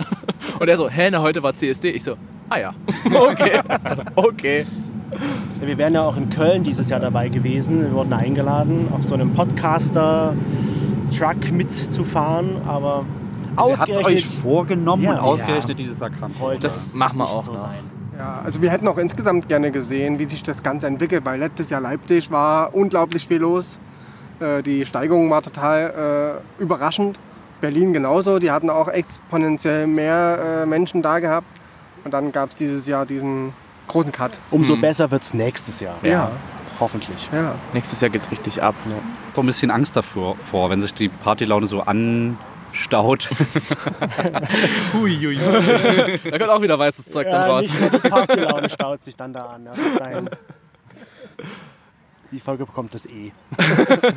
[0.60, 1.90] Und er so, hä, na, heute war CSD.
[1.90, 2.16] Ich so,
[2.48, 2.74] ah ja,
[3.12, 3.60] okay,
[4.14, 4.66] okay.
[5.60, 7.82] Ja, wir wären ja auch in Köln dieses Jahr dabei gewesen.
[7.82, 13.04] Wir wurden eingeladen, auf so einem Podcaster-Truck mitzufahren, aber
[13.56, 15.12] Also ihr habt es ausgerechnet euch vorgenommen Ja.
[15.14, 16.32] und ausgerechnet dieses Jahr kam.
[16.60, 17.58] Das es machen wir auch so noch.
[17.58, 17.74] sein.
[18.18, 21.70] Ja, also wir hätten auch insgesamt gerne gesehen, wie sich das Ganze entwickelt, weil letztes
[21.70, 23.78] Jahr Leipzig war unglaublich viel los.
[24.40, 27.18] Äh, Die Steigerung war total äh, überraschend.
[27.60, 31.46] Berlin genauso, die hatten auch exponentiell mehr äh, Menschen da gehabt.
[32.04, 33.52] Und dann gab es dieses Jahr diesen
[33.88, 34.38] großen Cut.
[34.50, 35.96] Umso besser wird es nächstes Jahr.
[36.02, 36.30] Ja.
[36.80, 37.28] Hoffentlich.
[37.32, 37.54] Ja.
[37.72, 38.74] Nächstes Jahr geht's richtig ab.
[38.84, 38.92] Ich
[39.32, 41.82] habe ein bisschen Angst davor, vor, wenn sich die Partylaune so
[42.74, 43.30] anstaut.
[44.92, 45.36] Huiuiui.
[46.30, 47.62] da kommt auch wieder weißes Zeug dann Ja, raus.
[47.62, 49.64] nicht nur die Partylaune staut sich dann da an.
[49.66, 50.30] Ja, bis dahin.
[52.32, 53.32] Die Folge bekommt das E.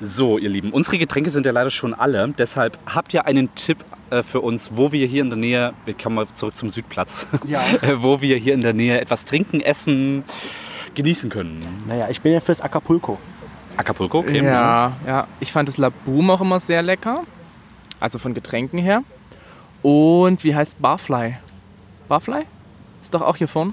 [0.00, 2.28] So, ihr Lieben, unsere Getränke sind ja leider schon alle.
[2.38, 3.78] Deshalb habt ihr einen Tipp
[4.10, 7.26] äh, für uns, wo wir hier in der Nähe, wir kommen mal zurück zum Südplatz,
[7.48, 7.60] Ja.
[7.96, 10.22] wo wir hier in der Nähe etwas trinken, essen,
[10.94, 11.82] genießen können.
[11.88, 13.18] Naja, ich bin ja fürs Acapulco.
[13.78, 14.44] Acapulco, okay.
[14.44, 15.26] Ja, ja.
[15.40, 17.22] Ich fand das Laboom auch immer sehr lecker.
[18.00, 19.02] Also von Getränken her.
[19.82, 21.36] Und wie heißt Barfly?
[22.08, 22.42] Barfly?
[23.00, 23.72] Ist doch auch hier vorne.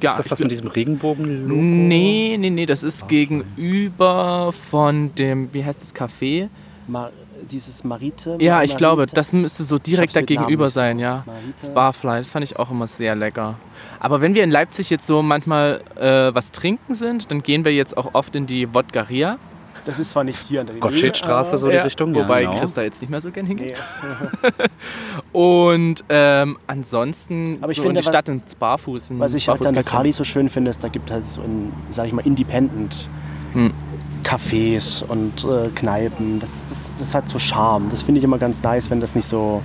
[0.00, 1.60] Ja, Ist das das mit diesem Regenbogen-Logo?
[1.60, 6.48] Nee, nee, nee, das ist gegenüber von dem, wie heißt das Café?
[6.86, 7.10] Ma
[7.48, 8.36] dieses Marite.
[8.40, 8.76] Ja, ich Marite?
[8.76, 10.80] glaube, das müsste so direkt hab's da mit Namen gegenüber nicht so.
[10.80, 11.24] sein, ja.
[11.26, 11.54] Marite.
[11.60, 13.56] Das Barfly, das fand ich auch immer sehr lecker.
[14.00, 17.72] Aber wenn wir in Leipzig jetzt so manchmal äh, was trinken sind, dann gehen wir
[17.74, 19.38] jetzt auch oft in die Wodgaria.
[19.84, 22.14] Das ist zwar nicht hier an der Gottschedstraße, so die Ja, Richtung.
[22.14, 22.60] Wobei ja, genau.
[22.60, 23.76] Chris da jetzt nicht mehr so gern hingeht.
[24.02, 24.50] Nee.
[25.32, 29.12] Und ähm, ansonsten Aber ich so finde, in die Stadt ins Barfuß.
[29.12, 29.84] in Was ich halt an der.
[29.84, 33.08] Kali so schön finde, ist, da gibt halt so ein, sag ich mal, Independent
[33.54, 33.72] Hm.
[34.24, 36.40] Cafés und äh, Kneipen.
[36.40, 37.88] Das, das, das hat so Charme.
[37.90, 39.62] Das finde ich immer ganz nice, wenn das nicht so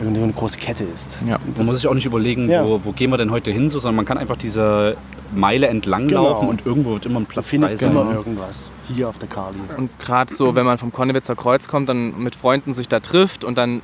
[0.00, 1.18] irgendwie eine große Kette ist.
[1.28, 1.38] Ja.
[1.56, 2.64] Man muss sich auch nicht überlegen, Ja.
[2.64, 4.96] wo, wo gehen wir denn heute hin, so, sondern man kann einfach diese
[5.34, 6.50] Meile entlang laufen Genau.
[6.50, 7.90] und irgendwo wird immer ein Platz frei sein.
[7.90, 9.58] immer irgendwas hier auf der Kali.
[9.76, 13.44] Und gerade so, wenn man vom Konnewitzer Kreuz kommt, dann mit Freunden sich da trifft
[13.44, 13.82] und dann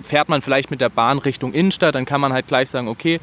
[0.00, 3.18] fährt man vielleicht mit der Bahn Richtung Innenstadt, dann kann man halt gleich sagen, okay,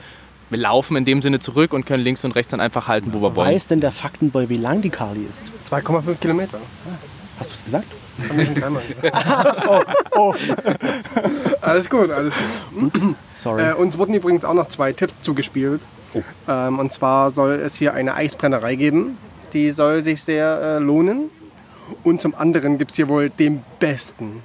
[0.56, 3.22] wir laufen in dem Sinne zurück und können links und rechts dann einfach halten, wo
[3.22, 3.54] wir wollen.
[3.54, 5.52] Weiß denn der Faktenboy, wie lang die Kali ist?
[5.70, 6.60] 2,5 Kilometer.
[7.38, 7.88] Hast du es gesagt?
[8.30, 9.14] Haben wir schon dreimal gesagt.
[11.62, 12.34] Alles gut, alles
[12.74, 12.94] gut.
[13.36, 13.64] Sorry.
[13.64, 15.82] Äh, uns wurden übrigens auch noch zwei Tipps zugespielt.
[16.48, 19.18] Ähm, und zwar soll es hier eine Eisbrennerei geben.
[19.52, 21.30] Die soll sich sehr äh, lohnen.
[22.04, 24.42] Und zum anderen gibt es hier wohl den besten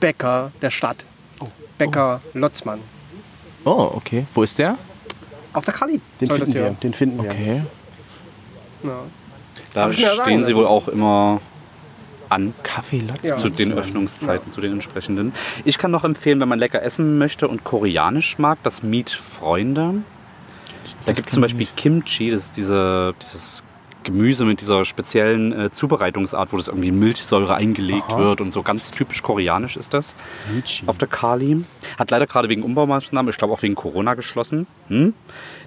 [0.00, 1.04] Bäcker der Stadt.
[1.76, 2.80] Bäcker Lotzmann.
[3.64, 4.24] Oh, okay.
[4.32, 4.78] Wo ist der?
[5.54, 6.00] Auf der Kali.
[6.20, 6.70] den finden wir.
[6.82, 7.30] Den finden wir.
[7.30, 7.62] Okay.
[8.82, 8.98] Ja.
[9.72, 11.40] Da ja stehen sagen, sie wohl auch immer
[12.28, 13.20] an Kaffee Lotz.
[13.22, 13.34] Ja.
[13.34, 15.32] zu den Öffnungszeiten, zu den entsprechenden.
[15.64, 20.02] Ich kann noch empfehlen, wenn man lecker essen möchte und koreanisch mag, das Meat Freunde.
[21.06, 23.62] Da gibt es zum Beispiel Kimchi, das ist diese, dieses
[24.04, 28.18] Gemüse mit dieser speziellen äh, Zubereitungsart, wo das irgendwie in Milchsäure eingelegt Aha.
[28.18, 30.14] wird und so ganz typisch koreanisch ist das.
[30.54, 30.84] Michi.
[30.86, 31.64] Auf der Kali.
[31.98, 34.66] Hat leider gerade wegen Umbaumaßnahmen, ich glaube auch wegen Corona geschlossen.
[34.88, 35.14] Hm?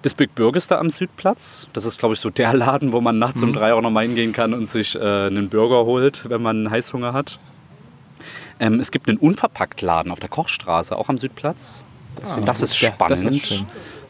[0.04, 1.68] Das Big Burger ist da am Südplatz.
[1.74, 4.06] Das ist, glaube ich, so der Laden, wo man nachts um drei auch noch mal
[4.06, 7.40] hingehen kann und sich äh, einen Burger holt, wenn man Heißhunger hat.
[8.60, 11.86] Ähm, es gibt einen Unverpacktladen auf der Kochstraße, auch am Südplatz.
[12.20, 13.12] Das, Ah, das ist ja, spannend.
[13.12, 13.66] das ist.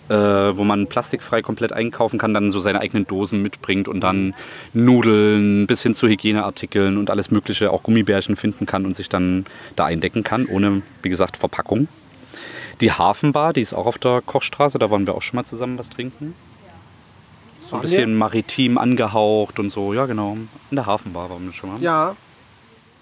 [0.10, 0.16] Äh,
[0.58, 4.34] wo man plastikfrei komplett einkaufen kann, dann so seine eigenen Dosen mitbringt und dann
[4.74, 9.46] Nudeln bis hin zu Hygieneartikeln und alles Mögliche, auch Gummibärchen finden kann und sich dann
[9.76, 11.88] da eindecken kann, ohne, wie gesagt, Verpackung.
[12.82, 15.80] Die Hafenbar, die ist auch auf der Kochstraße, da wollen wir auch schon mal zusammen
[15.80, 16.36] was trinken.
[17.60, 20.38] So ein Waren bisschen maritim angehaucht und so, ja genau.
[20.70, 21.82] In der Hafenbar waren wir schon mal.
[21.82, 22.16] Ja,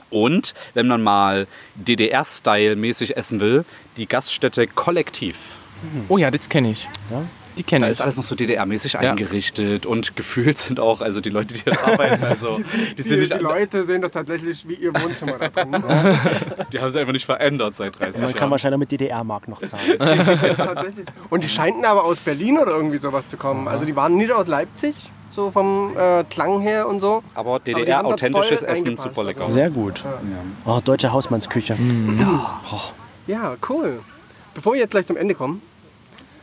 [0.10, 3.66] Und wenn man mal DDR-Style-mäßig essen will,
[3.98, 5.58] die Gaststätte Kollektiv.
[6.10, 6.88] Oh ja, das kenne ich.
[7.58, 7.92] Die Da kenne ich.
[7.92, 11.82] ist alles noch so DDR-mäßig eingerichtet und gefühlt sind auch, also die Leute, die hier
[11.88, 12.60] arbeiten, also
[12.90, 15.72] die, die, sind nicht, die Leute sehen das tatsächlich wie ihr Wohnzimmer da drin.
[16.74, 18.52] die haben sich einfach nicht verändert seit 30 Man kann Jahren.
[18.52, 19.98] wahrscheinlich mit DDR-Mark noch zahlen.
[20.58, 21.06] tatsächlich.
[21.30, 23.70] Und die scheinten aber aus Berlin oder irgendwie sowas zu kommen.
[23.70, 27.24] Also die waren nicht aus Leipzig, so vom äh, Klang her und so.
[27.36, 29.42] Aber die DDR-authentisches voll Essen, super lecker.
[29.44, 30.04] also- Sehr gut.
[30.66, 31.78] Oh, deutsche Hausmannsküche.
[33.28, 34.00] Ja, cool.
[34.56, 35.62] Bevor wir jetzt gleich zum Ende kommen,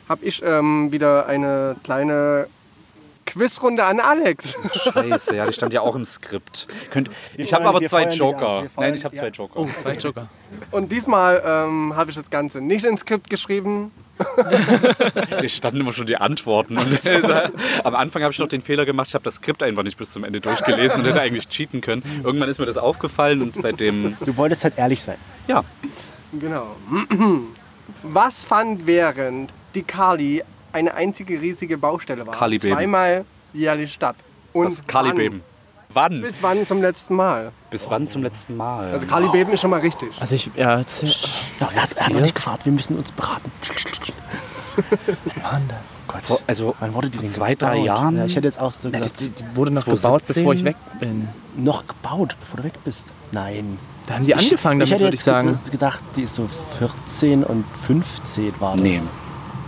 [0.09, 2.47] habe ich ähm, wieder eine kleine
[3.25, 4.59] Quizrunde an Alex.
[4.93, 6.67] Scheiße, ja, die stand ja auch im Skript.
[6.91, 8.05] Könnt, ich habe aber zwei.
[8.09, 8.67] Joker.
[8.77, 9.23] Nein, ich habe ja.
[9.23, 9.59] zwei Joker.
[9.59, 10.29] Oh, zwei Joker.
[10.71, 13.91] Und diesmal ähm, habe ich das Ganze nicht ins Skript geschrieben.
[15.31, 16.77] Da standen immer schon die Antworten.
[16.77, 17.01] Und
[17.85, 20.11] am Anfang habe ich noch den Fehler gemacht, ich habe das Skript einfach nicht bis
[20.11, 22.03] zum Ende durchgelesen und hätte eigentlich cheaten können.
[22.23, 25.17] Irgendwann ist mir das aufgefallen und seitdem, Du wolltest halt ehrlich sein.
[25.49, 25.65] ja,
[26.39, 26.77] Genau.
[28.03, 32.35] Was fand während die Kali eine einzige riesige Baustelle war?
[32.35, 32.75] Kali-Beben.
[32.77, 34.17] Zweimal jährlich statt.
[34.53, 35.43] Und das Kali-Beben.
[35.95, 36.23] Wann?
[36.23, 37.53] Bis wann zum letzten Mal?
[37.71, 38.93] Bis wann zum letzten Mal?
[38.93, 40.09] Also Kali-Beben ist schon mal richtig.
[40.21, 40.87] Also ich, ja, er hat,
[41.97, 43.51] er hat noch nicht gefragt, wir müssen uns beraten.
[45.43, 45.89] wann das?
[46.09, 46.23] Gott.
[46.23, 47.87] Vor- also Wann wurde die vor zwei, drei gebaut?
[47.87, 48.17] Jahren?
[48.17, 49.95] Ja, ich hätte jetzt auch so gesagt, Die, die wurde noch 2017?
[49.95, 51.29] gebaut, bevor ich weg bin.
[51.57, 53.13] noch gebaut, bevor du weg bist.
[53.33, 53.79] Nein.
[54.13, 55.53] Da haben die angefangen ich damit, hätte würde ich sagen.
[55.63, 56.47] ge- gedacht, die ist so
[56.79, 58.81] 14 und 15 war das.
[58.83, 59.01] Nee.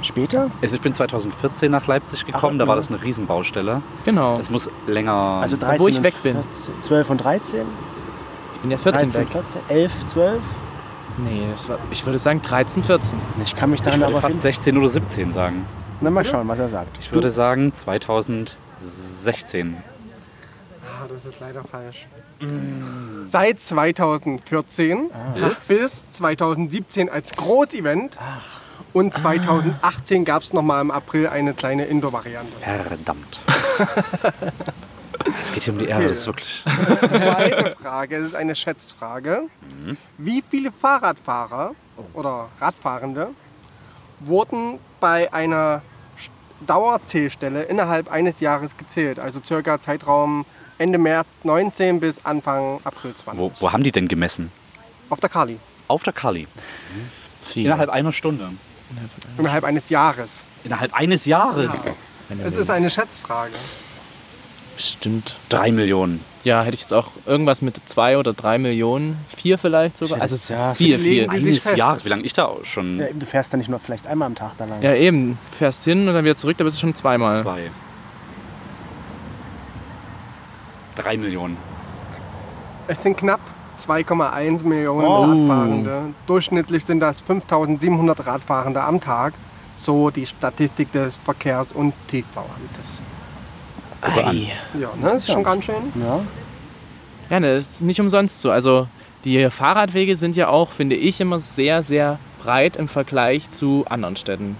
[0.03, 0.51] Später?
[0.61, 3.81] Also ich bin 2014 nach Leipzig gekommen, da war das eine Riesenbaustelle.
[4.05, 4.37] Genau.
[4.39, 5.15] Es muss länger.
[5.41, 6.35] Also 13 Wo ich weg bin.
[6.35, 7.63] 14, 12 und 13?
[8.53, 9.29] Ich bin ja 14 13, weg.
[9.33, 10.43] 14, 11, 12?
[11.17, 13.19] Nee, das war, ich würde sagen 13, 14.
[13.45, 14.43] Ich kann mich ich daran würde aber fast finden.
[14.43, 15.65] 16 oder 17 sagen.
[16.03, 16.99] Na, mal schauen, was er sagt.
[17.01, 19.79] Ich würde sagen 2016.
[21.15, 22.09] Ah, das ist leider falsch.
[23.27, 25.69] Seit 2014 Bis?
[25.69, 28.19] bis 2017 als Großevent.
[28.93, 32.53] Und 2018 gab es nochmal im April eine kleine Indoor-Variante.
[32.61, 33.41] Verdammt.
[35.41, 36.65] Es geht hier um die Erde, das ist wirklich.
[36.99, 39.45] Zweite Frage, das ist eine Schätzfrage.
[40.19, 41.75] Wie viele Fahrradfahrer
[42.13, 43.29] oder Radfahrende
[44.21, 45.81] wurden bei einer
[46.67, 49.19] Dauerzählstelle innerhalb eines Jahres gezählt?
[49.19, 50.45] Also circa Zeitraum
[50.79, 53.41] Ende März 19 bis Anfang April 20.
[53.41, 54.51] Wo, wo haben die denn gemessen?
[55.11, 55.59] Auf der Kali.
[55.89, 56.49] Auf der Kali.
[57.45, 57.67] Viel.
[57.67, 58.51] Innerhalb einer Stunde.
[59.39, 60.45] Innerhalb eines Jahres.
[60.65, 61.93] Innerhalb eines Jahres.
[62.45, 63.53] Es ist eine Schätzfrage.
[64.77, 65.37] Stimmt.
[65.49, 66.21] Drei Millionen.
[66.43, 69.19] Ja, hätte ich jetzt auch irgendwas mit zwei oder drei Millionen.
[69.35, 70.21] Vier vielleicht sogar.
[70.21, 71.49] Also es ist ja, viel, legen viel.
[71.49, 71.77] Eines.
[71.77, 72.05] Jahres.
[72.05, 72.99] Wie lange ich da auch schon?
[72.99, 74.83] Ja, du fährst dann nicht nur vielleicht einmal am Tag da lang.
[74.83, 75.39] Ja, eben.
[75.57, 77.41] Fährst hin und dann wieder zurück, da bist du schon zweimal.
[77.43, 77.71] Zwei.
[80.97, 81.57] Drei Millionen.
[82.87, 83.41] Es sind knapp
[83.79, 85.23] 2,1 Millionen Oh.
[85.23, 86.03] Radfahrende.
[86.27, 89.35] Durchschnittlich sind das 5700 Radfahrende am Tag.
[89.77, 93.03] So die Statistik des Verkehrs- und Tiefbauamtes.
[94.03, 94.53] Ei.
[94.79, 95.03] Ja, ne?
[95.03, 95.93] Das ist schon ganz schön.
[95.97, 96.21] Ja.
[97.31, 98.51] Ja, ne, das ist nicht umsonst so.
[98.51, 98.87] Also
[99.25, 104.17] die Fahrradwege sind ja auch, finde ich, immer sehr, sehr breit im Vergleich zu anderen
[104.17, 104.57] Städten.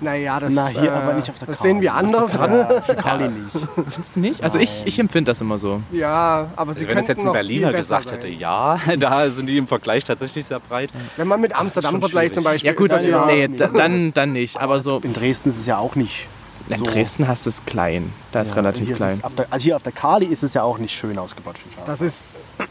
[0.00, 2.34] Naja, das, Na, hier äh, aber nicht auf der das sehen wir anders.
[2.34, 3.50] Ja, auf der Kali nicht.
[3.88, 4.42] Findest du nicht?
[4.42, 5.80] Also ich, ich empfinde das immer so.
[5.90, 9.56] ja, aber sie Also wenn es jetzt ein Berliner gesagt hätte, ja, da sind die
[9.56, 10.90] im Vergleich tatsächlich sehr breit.
[11.16, 12.44] Wenn man mit Amsterdam vergleicht zum.
[12.44, 12.66] Beispiel.
[12.68, 14.56] Ja gut, ist das ja, nee, da, dann, dann nicht.
[14.58, 16.26] Aber so In Dresden ist es ja auch nicht.
[16.68, 16.84] in so.
[16.84, 18.12] Dresden hast du es klein.
[18.32, 19.16] Da ist Ja, relativ hier ist klein.
[19.18, 21.56] Es auf der, also hier auf der Kali ist es ja auch nicht schön ausgebaut
[21.58, 21.68] für.
[21.86, 22.24] Das ist,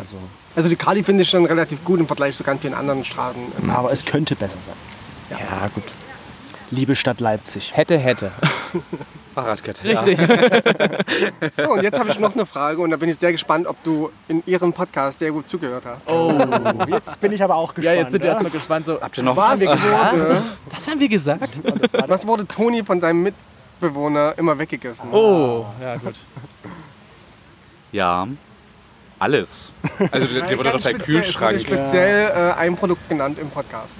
[0.00, 0.16] Also,
[0.56, 3.40] also die Kali finde ich schon relativ gut im Vergleich zu ganz vielen anderen Straßen.
[3.70, 5.38] aber es könnte besser sein.
[5.38, 5.84] Ja, gut.
[6.74, 7.76] Liebe Stadt Leipzig.
[7.76, 8.32] Hätte, hätte.
[9.34, 9.84] Fahrradkette.
[9.84, 10.18] Richtig.
[11.52, 13.80] So, und jetzt habe ich noch eine Frage und da bin ich sehr gespannt, ob
[13.84, 16.10] du in Ihrem Podcast sehr gut zugehört hast.
[16.10, 16.32] Oh,
[16.88, 17.98] jetzt bin ich aber auch Ja, gespannt.
[17.98, 18.86] jetzt sind wir erstmal gespannt.
[18.86, 21.58] So, Habt ihr noch Was wurde, das haben wir gesagt.
[22.06, 25.12] was wurde Toni von seinem Mitbewohner immer weggegessen?
[25.12, 26.14] Oh, ja gut.
[27.92, 28.26] Ja.
[29.18, 29.72] Alles.
[30.10, 31.52] Also der, der wurde doch der speziell- Kühlschrank.
[31.58, 33.98] Wurde speziell äh, ein Produkt genannt im Podcast.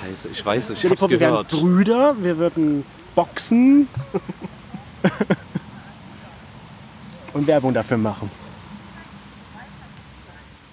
[0.00, 1.48] Scheiße, ich weiß es, ich hab's vor, wir wären gehört.
[1.48, 2.84] Brüder, wir würden
[3.14, 3.88] boxen
[7.32, 8.30] und Werbung dafür machen.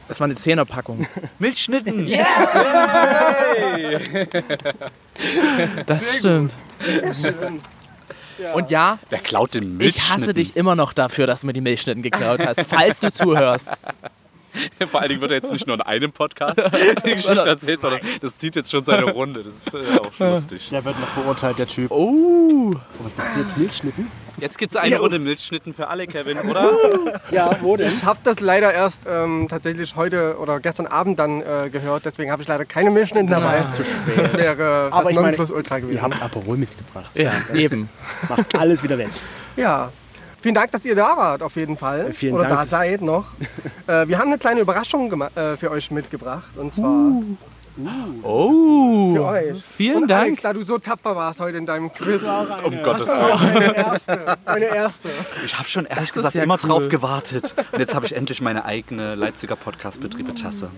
[0.08, 1.08] Das war eine Zehnerpackung.
[1.40, 2.08] Milchschnitten!
[5.86, 6.54] Das stimmt.
[8.54, 10.24] Und ja, Wer klaut den ich Milchschnitten?
[10.24, 12.62] hasse dich immer noch dafür, dass du mir die Milchschnitten geklaut hast.
[12.68, 13.70] Falls du zuhörst.
[14.88, 16.58] Vor allen Dingen wird er jetzt nicht nur in einem Podcast
[17.06, 19.44] die Geschichte erzählt, sondern das zieht jetzt schon seine Runde.
[19.44, 20.70] Das ist äh, auch lustig.
[20.70, 21.92] Der wird noch verurteilt, der Typ.
[21.92, 22.74] Oh.
[23.04, 24.12] Was macht ihr jetzt Milchschnitten?
[24.38, 26.74] Jetzt gibt es eine Runde Milchschnitten für alle, Kevin, oder?
[27.32, 27.88] Ja, wo denn?
[27.88, 32.32] Ich habe das leider erst ähm, tatsächlich heute oder gestern Abend dann äh, gehört, deswegen
[32.32, 33.62] habe ich leider keine Milchschnitten dabei.
[33.74, 34.18] Zu spät.
[34.18, 35.92] Das wäre Aber das ich meine, gewesen.
[35.92, 37.12] Ihr habt Aperol mitgebracht.
[37.16, 37.90] Ja, eben.
[38.28, 39.10] Macht alles wieder weg.
[39.56, 39.92] Ja.
[40.44, 42.10] Vielen Dank, dass ihr da wart, auf jeden Fall.
[42.10, 42.60] Äh, vielen Oder Dank.
[42.60, 43.28] da seid noch.
[43.88, 46.58] äh, wir haben eine kleine Überraschung äh, für euch mitgebracht.
[46.58, 47.24] Und zwar
[48.24, 49.14] Oh.
[49.16, 49.64] für euch.
[49.76, 50.22] Vielen und Dank.
[50.24, 52.24] Alex, da du so tapfer warst heute in deinem Quiz.
[52.64, 53.54] Um Gottes Willen.
[53.54, 54.38] meine erste.
[54.46, 55.10] Meine erste.
[55.46, 56.70] Ich habe schon ehrlich ist gesagt immer cool.
[56.70, 57.56] drauf gewartet.
[57.72, 60.70] Und jetzt habe ich endlich meine eigene Leipziger Podcast-Betriebe-Tasse.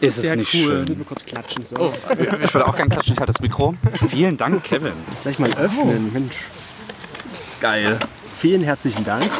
[0.00, 0.86] Ist, es ja nicht cool.
[0.86, 0.96] schön?
[0.96, 1.66] Nur kurz klatschen.
[1.66, 1.76] So.
[1.76, 1.92] Oh.
[2.42, 3.74] Ich würde auch gerne klatschen, ich halte das Mikro.
[4.08, 4.92] Vielen Dank, Kevin.
[5.22, 6.12] Gleich mal öffnen.
[6.12, 6.36] Mensch.
[7.60, 7.98] Geil.
[8.38, 9.30] Vielen herzlichen Dank.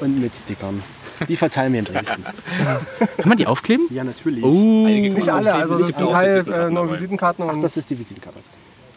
[0.00, 0.82] Und mit Stickern.
[1.28, 2.24] Die verteilen wir in Dresden.
[3.18, 3.86] Kann man die aufkleben?
[3.90, 4.42] Ja, natürlich.
[4.44, 4.86] Oh.
[4.88, 6.92] Nicht alle, also Es das gibt sind teils Visitenkarten äh, nur.
[6.92, 8.40] Visitenkarten und Das ist die Visitenkarte.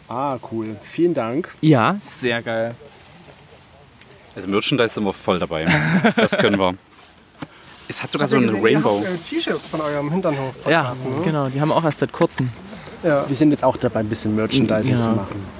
[0.08, 0.76] Ah, cool.
[0.82, 1.48] Vielen Dank.
[1.60, 2.74] Ja, sehr geil.
[4.34, 5.66] Also Merchandise sind wir voll dabei.
[6.16, 6.74] Das können wir.
[7.90, 9.02] Es hat sogar so Habt eine ihr gesehen, ihr Rainbow.
[9.02, 10.52] äh, T-Shirts von eurem Hinternhof.
[10.68, 10.92] Ja,
[11.24, 11.48] genau.
[11.48, 12.50] Die haben wir auch erst seit kurzem.
[13.02, 13.26] Ja.
[13.26, 15.00] Wir sind jetzt auch dabei, ein bisschen Merchandising Ja.
[15.00, 15.57] zu machen.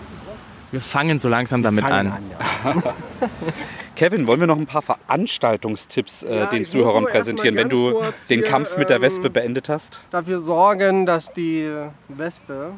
[0.70, 2.22] Wir fangen so langsam damit Fangen an.
[2.64, 2.74] ja.
[3.96, 8.40] Kevin, wollen wir noch ein paar Veranstaltungstipps äh, Ja, den Zuhörern präsentieren, wenn du den
[8.40, 10.00] hier, Kampf mit der ähm, Wespe beendet hast?
[10.10, 11.68] Dafür sorgen, dass die
[12.08, 12.72] Wespe.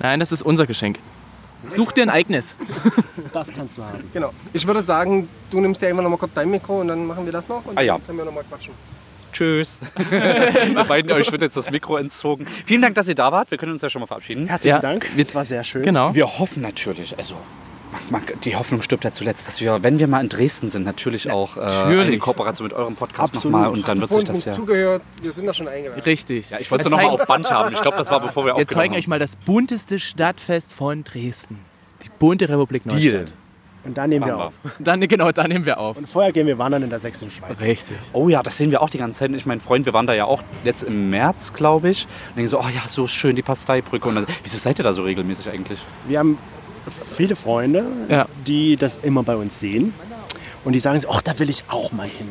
[0.00, 0.98] Nein, das ist unser Geschenk.
[1.68, 2.54] Such dir ein eigenes.
[3.32, 4.08] Das kannst du haben.
[4.12, 4.30] Genau.
[4.52, 7.24] Ich würde sagen, du nimmst ja immer noch mal kurz dein Mikro und dann machen
[7.24, 7.64] wir das noch.
[7.66, 7.94] Und Ah, ja.
[7.94, 8.72] dann können wir noch mal quatschen.
[9.34, 9.80] Tschüss.
[10.88, 12.46] Beiden euch wird jetzt das Mikro entzogen.
[12.64, 13.50] Vielen Dank, dass ihr da wart.
[13.50, 14.46] Wir können uns ja schon mal verabschieden.
[14.46, 15.10] Herzlichen Ja, Dank.
[15.14, 15.82] wir- Das war sehr schön.
[15.82, 16.14] Genau.
[16.14, 17.36] Wir hoffen natürlich, also
[18.44, 21.56] die Hoffnung stirbt ja zuletzt, dass wir, wenn wir mal in Dresden sind, natürlich auch
[21.56, 22.14] äh, Natürlich.
[22.14, 24.52] in Kooperation mit eurem Podcast nochmal und dann wird sich das ja...
[24.52, 26.02] zugehört, wir sind da schon eingeladen.
[26.02, 26.50] Richtig.
[26.50, 27.72] Ja, ich wollte es Wir nochmal auf Band haben.
[27.72, 31.04] Ich glaube, das war bevor wir Wir aufgenommen zeigen euch mal das bunteste Stadtfest von
[31.04, 31.60] Dresden.
[32.02, 33.02] Die bunte Republik Neustadt.
[33.02, 33.24] Deal.
[33.84, 34.54] Und dann nehmen wir auf.
[34.78, 35.96] Dann, genau, da nehmen wir auf.
[35.98, 37.60] Und vorher gehen wir wandern in der sächsischen Schweiz.
[37.60, 37.96] Richtig.
[38.12, 39.30] Oh ja, das sehen wir auch die ganze Zeit.
[39.32, 42.04] Ich mein Freund, wir waren da ja auch jetzt im März, glaube ich.
[42.30, 44.08] Und denken so, oh ja, so schön die Pasteibrücke.
[44.08, 45.78] Und dann, wieso seid ihr da so regelmäßig eigentlich?
[46.08, 46.38] Wir haben
[47.16, 48.26] viele Freunde, Ja.
[48.46, 49.92] die das immer bei uns sehen.
[50.64, 52.28] Und die sagen so, ach, da will ich auch mal hin.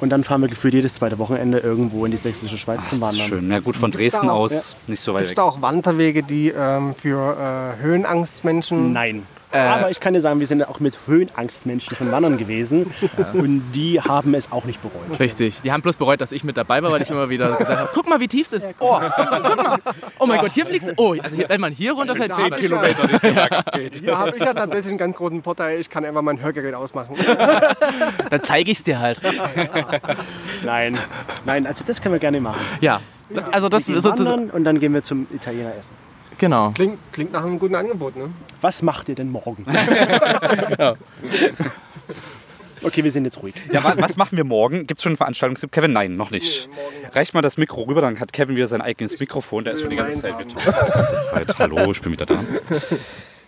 [0.00, 2.94] Und dann fahren wir gefühlt jedes zweite Wochenende irgendwo in die sächsische Schweiz Ach, zum
[2.96, 3.28] ist das Wandern.
[3.28, 3.50] schön.
[3.52, 6.48] Ja gut, von Dresden auch, aus nicht so weit Gibt es da auch Wanderwege, die
[6.48, 8.92] ähm, für äh, Höhenangstmenschen.
[8.92, 9.22] Nein.
[9.52, 12.92] Aber ich kann dir sagen, wir sind auch mit Höhenangstmenschen schon wandern gewesen.
[13.34, 15.18] Und die haben es auch nicht bereut.
[15.20, 15.60] Richtig.
[15.62, 17.90] Die haben bloß bereut, dass ich mit dabei war, weil ich immer wieder gesagt habe,
[17.94, 18.68] guck mal, wie tief es ist.
[18.78, 19.78] Oh, guck mal.
[20.18, 20.92] Oh mein Gott, hier fliegst du.
[20.96, 23.06] Oh, also hier, wenn man hier runterfällt, Zehn sieht man- Kilometer.
[23.06, 24.08] die sind abgeht.
[24.08, 27.16] Da habe ich ja tatsächlich einen ganz großen Vorteil, ich kann einfach mein Hörgerät ausmachen.
[28.30, 29.20] dann zeige ich es dir halt.
[30.64, 30.98] Nein,
[31.44, 32.60] nein, also das können wir gerne machen.
[32.80, 33.00] Ja.
[33.30, 34.50] Das, also das Wir gehen sozusagen.
[34.50, 35.94] und dann gehen wir zum Italiener essen.
[36.42, 36.70] Genau.
[36.70, 38.24] Klingt, klingt nach einem guten Angebot, ne?
[38.60, 39.64] Was macht ihr denn morgen?
[42.84, 43.54] Okay, wir sind jetzt ruhig.
[43.72, 44.88] Ja, wa- was machen wir morgen?
[44.88, 45.70] Gibt es schon einen Veranstaltungstipp?
[45.70, 46.68] Kevin, nein, noch nicht.
[47.12, 49.62] Reicht mal das Mikro rüber, dann hat Kevin wieder sein eigenes Mikrofon.
[49.62, 51.58] Der ist schon die ganze Zeit, mit, die ganze Zeit.
[51.60, 52.34] Hallo, ich bin wieder da.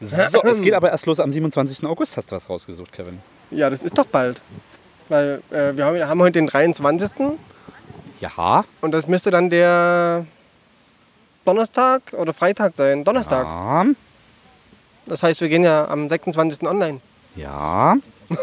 [0.01, 1.85] So, es geht aber erst los am 27.
[1.85, 3.19] August, hast du was rausgesucht, Kevin.
[3.51, 4.41] Ja, das ist doch bald.
[5.09, 7.11] Weil äh, wir haben, haben heute den 23.
[8.21, 8.65] Ja.
[8.83, 10.27] und das müsste dann der
[11.45, 13.05] Donnerstag oder Freitag sein.
[13.05, 13.45] Donnerstag.
[13.45, 13.87] Ja.
[15.07, 16.63] Das heißt, wir gehen ja am 26.
[16.67, 17.01] online.
[17.37, 17.97] Ja.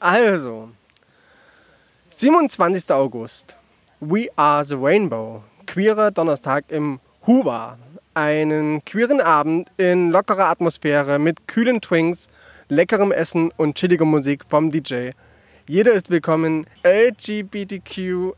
[0.00, 0.70] Also,
[2.10, 2.90] 27.
[2.90, 3.56] August.
[4.00, 5.42] We are the Rainbow.
[5.66, 7.78] Queerer Donnerstag im Huba.
[8.14, 12.28] Einen queeren Abend in lockerer Atmosphäre mit kühlen Twinks,
[12.68, 15.10] leckerem Essen und chilliger Musik vom DJ.
[15.66, 16.66] Jeder ist willkommen.
[16.84, 18.34] LGBTQIA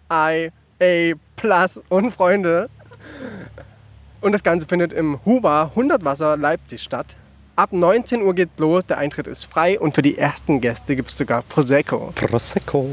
[1.88, 2.70] und Freunde.
[4.20, 7.16] Und das Ganze findet im Huba 100 Wasser Leipzig statt.
[7.54, 11.10] Ab 19 Uhr geht los, der Eintritt ist frei und für die ersten Gäste gibt
[11.10, 12.12] es sogar Prosecco.
[12.14, 12.86] Prosecco.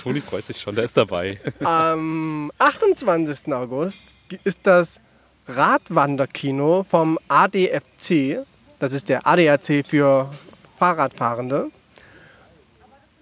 [0.00, 1.40] Toni freut sich schon, der ist dabei.
[1.64, 3.52] Am 28.
[3.52, 4.04] August
[4.44, 5.00] ist das
[5.48, 8.44] Radwanderkino vom ADFC,
[8.78, 10.30] das ist der ADAC für
[10.76, 11.70] Fahrradfahrende,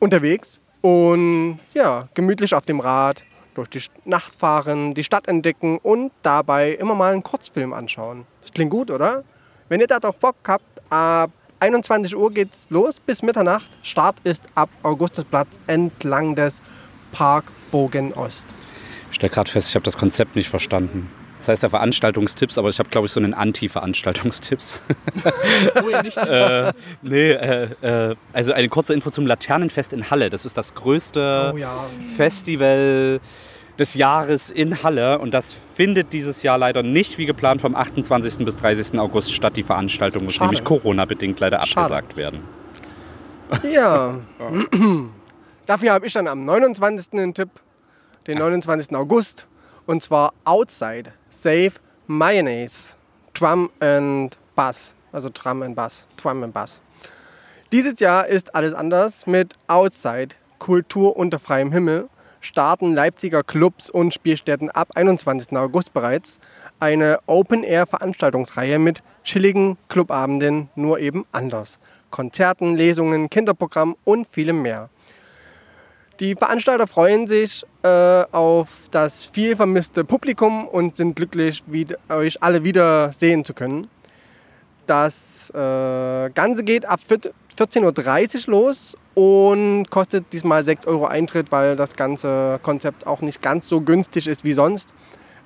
[0.00, 3.24] unterwegs und ja, gemütlich auf dem Rad
[3.56, 8.26] durch die Nacht fahren, die Stadt entdecken und dabei immer mal einen Kurzfilm anschauen.
[8.42, 9.24] Das klingt gut, oder?
[9.68, 11.30] Wenn ihr darauf Bock habt, ab
[11.60, 13.78] 21 Uhr geht's los bis Mitternacht.
[13.82, 16.60] Start ist ab Augustusplatz entlang des
[17.12, 18.46] Parkbogen Ost.
[19.10, 21.10] Ich stelle gerade fest, ich habe das Konzept nicht verstanden.
[21.38, 24.80] Das heißt ja Veranstaltungstipps, aber ich habe, glaube ich, so einen Anti-Veranstaltungstipps.
[25.84, 26.16] Oh ja, nicht.
[26.16, 30.30] äh, nee, äh, äh, also eine kurze Info zum Laternenfest in Halle.
[30.30, 31.86] Das ist das größte Oh ja.
[32.16, 33.20] Festival
[33.78, 38.44] des Jahres in Halle und das findet dieses Jahr leider nicht wie geplant vom 28.
[38.44, 38.98] bis 30.
[38.98, 39.56] August statt.
[39.56, 41.80] Die Veranstaltung muss nämlich Corona-bedingt leider Schade.
[41.80, 42.40] abgesagt werden.
[43.70, 44.16] Ja.
[45.66, 47.12] Dafür habe ich dann am 29.
[47.12, 47.50] einen Tipp,
[48.26, 48.94] den 29.
[48.94, 49.46] August.
[49.84, 51.72] Und zwar Outside Save
[52.06, 52.94] Mayonnaise
[53.34, 54.94] Drum and Bass.
[55.12, 56.06] Also Drum and Bass.
[56.16, 56.80] Drum and Bass.
[57.72, 62.08] Dieses Jahr ist alles anders mit Outside Kultur unter freiem Himmel.
[62.40, 65.56] Starten Leipziger Clubs und Spielstätten ab 21.
[65.56, 66.38] August bereits
[66.80, 71.78] eine Open-Air-Veranstaltungsreihe mit chilligen Clubabenden, nur eben anders.
[72.10, 74.90] Konzerten, Lesungen, Kinderprogramm und vielem mehr.
[76.20, 77.88] Die Veranstalter freuen sich äh,
[78.32, 81.62] auf das viel vermisste Publikum und sind glücklich,
[82.08, 83.86] euch alle wieder sehen zu können.
[84.86, 91.74] Das äh, Ganze geht ab 14.30 Uhr los und kostet diesmal 6 Euro Eintritt, weil
[91.74, 94.92] das ganze Konzept auch nicht ganz so günstig ist wie sonst.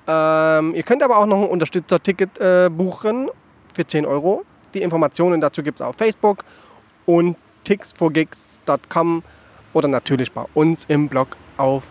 [0.07, 3.29] Ähm, ihr könnt aber auch noch ein Unterstützerticket äh, buchen
[3.73, 4.43] für 10 Euro.
[4.73, 6.43] Die Informationen dazu gibt es auf Facebook
[7.05, 9.23] und ticksforgigs.com
[9.73, 11.83] oder natürlich bei uns im Blog auf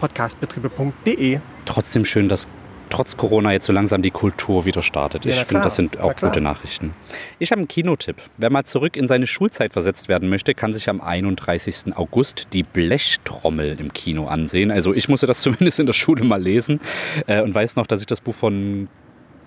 [0.00, 1.40] podcastbetriebe.de.
[1.64, 2.46] Trotzdem schön, dass
[2.92, 5.24] trotz Corona jetzt so langsam die Kultur wieder startet.
[5.24, 6.94] Ja, ich finde, das sind auch gute Nachrichten.
[7.38, 8.16] Ich habe einen Kinotipp.
[8.36, 11.96] Wer mal zurück in seine Schulzeit versetzt werden möchte, kann sich am 31.
[11.96, 14.70] August die Blechtrommel im Kino ansehen.
[14.70, 16.80] Also ich musste das zumindest in der Schule mal lesen
[17.26, 18.88] äh, und weiß noch, dass ich das Buch von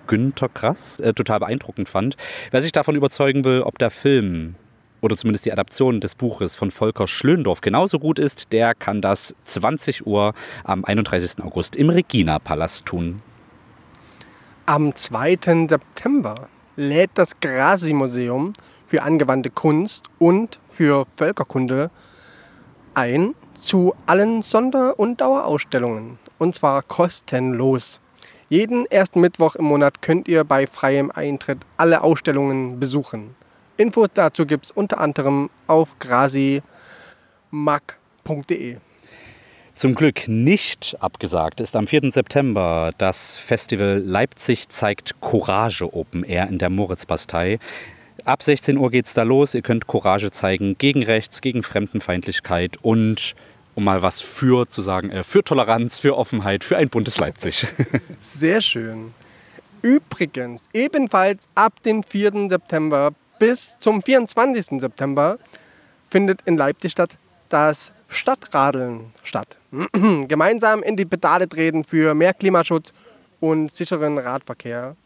[0.08, 2.16] Günter Grass äh, total beeindruckend fand.
[2.50, 4.56] Wer sich davon überzeugen will, ob der Film
[5.02, 9.36] oder zumindest die Adaption des Buches von Volker Schlöndorff genauso gut ist, der kann das
[9.44, 10.34] 20 Uhr
[10.64, 11.44] am 31.
[11.44, 13.22] August im Regina-Palast tun.
[14.68, 15.38] Am 2.
[15.68, 18.52] September lädt das Grasi-Museum
[18.84, 21.92] für angewandte Kunst und für Völkerkunde
[22.92, 26.18] ein zu allen Sonder- und Dauerausstellungen.
[26.38, 28.00] Und zwar kostenlos.
[28.48, 33.36] Jeden ersten Mittwoch im Monat könnt ihr bei freiem Eintritt alle Ausstellungen besuchen.
[33.76, 36.62] Infos dazu gibt es unter anderem auf grasimag.de.
[39.76, 42.10] Zum Glück nicht abgesagt ist am 4.
[42.10, 47.58] September das Festival Leipzig zeigt Courage Open Air in der Moritzbastei.
[48.24, 49.54] Ab 16 Uhr geht's da los.
[49.54, 53.34] Ihr könnt Courage zeigen gegen Rechts, gegen Fremdenfeindlichkeit und
[53.74, 57.66] um mal was für zu sagen, äh, für Toleranz, für Offenheit, für ein buntes Leipzig.
[58.18, 59.12] Sehr schön.
[59.82, 62.48] Übrigens, ebenfalls ab dem 4.
[62.48, 64.80] September bis zum 24.
[64.80, 65.36] September
[66.08, 67.18] findet in Leipzig statt
[67.50, 69.56] das Stadtradeln statt.
[70.28, 72.92] Gemeinsam in die Pedale treten für mehr Klimaschutz
[73.40, 74.96] und sicheren Radverkehr.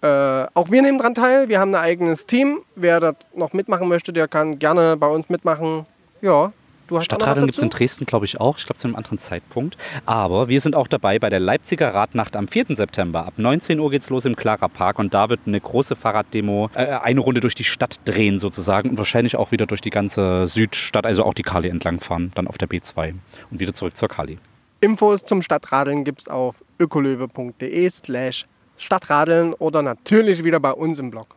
[0.00, 1.48] Äh, auch wir nehmen daran teil.
[1.48, 2.62] Wir haben ein eigenes Team.
[2.74, 5.86] Wer das noch mitmachen möchte, der kann gerne bei uns mitmachen.
[6.20, 6.52] Ja,
[6.86, 7.70] du hast Stadtradeln gibt es in?
[7.70, 8.58] Dresden, glaube ich, auch.
[8.58, 9.76] Ich glaube, zu einem anderen Zeitpunkt.
[10.06, 12.76] Aber wir sind auch dabei bei der Leipziger Radnacht am 4.
[12.76, 13.26] September.
[13.26, 16.86] Ab 19 Uhr geht's los im Clara Park und da wird eine große Fahrraddemo äh,
[16.86, 21.06] eine Runde durch die Stadt drehen sozusagen und wahrscheinlich auch wieder durch die ganze Südstadt,
[21.06, 23.14] also auch die Kali entlang fahren, dann auf der B2
[23.50, 24.38] und wieder zurück zur Kali.
[24.80, 31.10] Infos zum Stadtradeln gibt es auf ökolöwe.de slash Stadtradeln oder natürlich wieder bei uns im
[31.10, 31.36] Blog.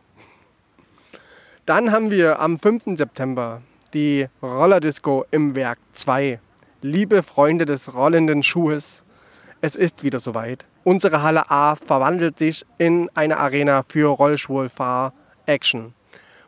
[1.64, 2.96] Dann haben wir am 5.
[2.96, 3.62] September
[3.96, 6.38] die Rollerdisco im Werk 2.
[6.82, 9.04] Liebe Freunde des rollenden Schuhes,
[9.62, 10.66] es ist wieder soweit.
[10.84, 15.94] Unsere Halle A verwandelt sich in eine Arena für Rollstuhlfahr-Action.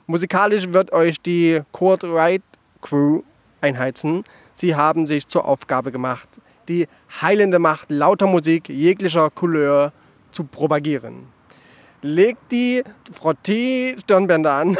[0.07, 2.43] Musikalisch wird euch die Kurt Wright
[2.83, 3.23] Crew
[3.63, 4.25] einheizen.
[4.53, 6.29] Sie haben sich zur Aufgabe gemacht,
[6.69, 6.87] die
[7.23, 9.95] heilende Macht lauter Musik jeglicher Couleur
[10.33, 11.38] zu propagieren.
[12.01, 14.77] Legt die Frotté-Stirnbänder an,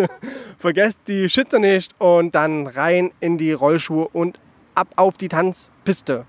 [0.58, 4.40] vergesst die Schütze nicht und dann rein in die Rollschuhe und
[4.74, 6.24] ab auf die Tanzpiste.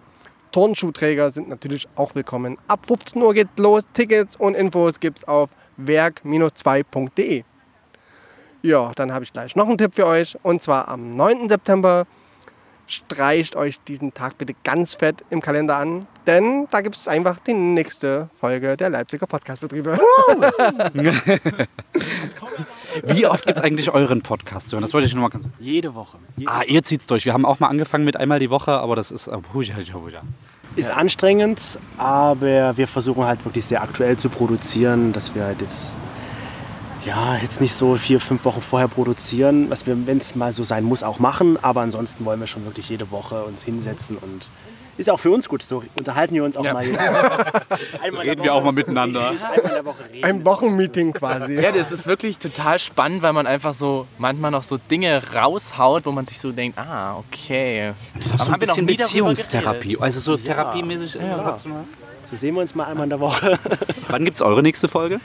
[0.51, 2.57] Turnschuhträger sind natürlich auch willkommen.
[2.67, 3.83] Ab 15 Uhr geht los.
[3.93, 7.43] Tickets und Infos gibt's auf werk-2.de.
[8.61, 10.37] Ja, dann habe ich gleich noch einen Tipp für euch.
[10.43, 11.49] Und zwar am 9.
[11.49, 12.05] September
[12.87, 17.39] streicht euch diesen Tag bitte ganz fett im Kalender an, denn da gibt es einfach
[17.39, 19.97] die nächste Folge der Leipziger Podcastbetriebe.
[23.03, 24.81] Wie oft gibt es eigentlich euren Podcast zu hören?
[24.83, 25.45] Das wollte ich nur mal ganz.
[25.59, 26.17] Jede Woche.
[26.37, 27.25] Je Ah, ihr zieht's durch.
[27.25, 29.29] Wir haben auch mal angefangen mit einmal die Woche, aber das ist.
[29.53, 29.69] hui.
[30.75, 35.95] Ist anstrengend, aber wir versuchen halt wirklich sehr aktuell zu produzieren, dass wir halt jetzt
[37.05, 40.63] ja, jetzt nicht so vier, fünf Wochen vorher produzieren, was wir, wenn es mal so
[40.63, 41.57] sein muss, auch machen.
[41.61, 44.49] Aber ansonsten wollen wir schon wirklich jede Woche uns hinsetzen und
[44.97, 45.61] ist auch für uns gut.
[45.61, 46.73] So unterhalten wir uns auch Ja.
[46.73, 46.83] mal.
[48.01, 49.33] Einmal in reden wir auch mal miteinander.
[50.21, 51.53] Ein Wochenmeeting quasi.
[51.55, 56.05] Ja, das ist wirklich total spannend, weil man einfach so manchmal noch so Dinge raushaut,
[56.05, 57.93] wo man sich so denkt, ah, okay.
[58.15, 59.97] Das ist auch so ein bisschen Beziehungstherapie.
[59.99, 61.17] Also so therapiemäßig.
[62.25, 63.59] So sehen wir uns mal einmal in der Woche.
[64.07, 65.19] Wann gibt es eure nächste Folge?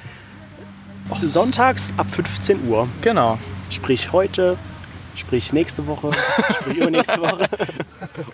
[1.22, 2.88] Sonntags ab 15 Uhr.
[3.02, 3.38] Genau.
[3.70, 4.56] Sprich heute,
[5.14, 6.10] sprich nächste Woche,
[6.50, 7.46] sprich übernächste Woche.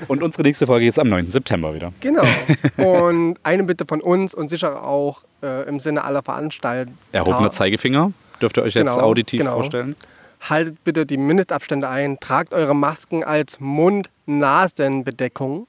[0.08, 1.30] Und unsere nächste Folge ist am 9.
[1.30, 1.92] September wieder.
[2.00, 2.22] Genau.
[2.76, 6.90] Und eine Bitte von uns und sicher auch äh, im Sinne aller Veranstalter.
[7.12, 8.12] Erhobener Zeigefinger.
[8.40, 9.54] Dürft ihr euch jetzt Genau, auditiv genau.
[9.54, 9.96] vorstellen?
[10.40, 15.66] Haltet bitte die Mindestabstände ein, tragt eure Masken als Mund-Nasen-Bedeckung.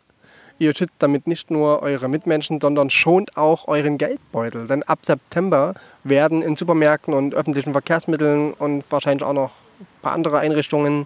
[0.60, 4.66] Ihr schützt damit nicht nur eure Mitmenschen, sondern schont auch euren Geldbeutel.
[4.68, 10.14] Denn ab September werden in Supermärkten und öffentlichen Verkehrsmitteln und wahrscheinlich auch noch ein paar
[10.14, 11.06] andere Einrichtungen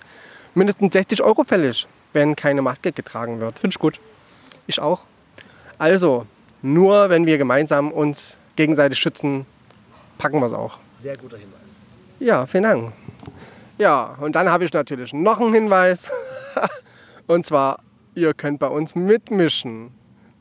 [0.54, 3.60] mindestens 60 Euro fällig, wenn keine Maske getragen wird.
[3.60, 3.99] Finde ich gut.
[4.68, 5.04] Ich auch.
[5.78, 6.26] Also,
[6.62, 9.45] nur wenn wir gemeinsam uns gegenseitig schützen,
[10.18, 10.78] packen wir es auch.
[10.97, 11.76] Sehr guter Hinweis.
[12.20, 12.93] Ja, vielen Dank.
[13.80, 16.08] Ja, und dann habe ich natürlich noch einen Hinweis.
[17.28, 17.80] und zwar,
[18.16, 19.91] ihr könnt bei uns mitmischen.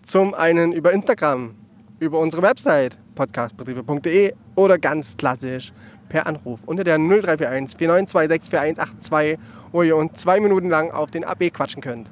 [0.02, 1.54] Zum einen über Instagram,
[1.98, 5.72] über unsere Website podcastbetriebe.de oder ganz klassisch
[6.08, 9.38] per Anruf unter der 0341 4926 4182,
[9.72, 12.10] wo ihr uns zwei Minuten lang auf den AB quatschen könnt.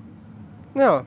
[0.75, 1.05] Ja.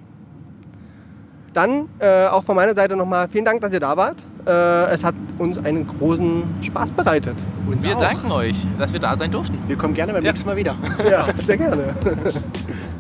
[1.54, 4.26] Dann äh, auch von meiner Seite nochmal vielen Dank, dass ihr da wart.
[4.48, 7.46] Äh, es hat uns einen großen Spaß bereitet.
[7.68, 8.00] Uns Wir auch.
[8.02, 9.58] danken euch, dass wir da sein durften.
[9.68, 10.76] Wir kommen gerne beim nächsten Mal wieder.
[11.10, 11.94] Ja, sehr gerne.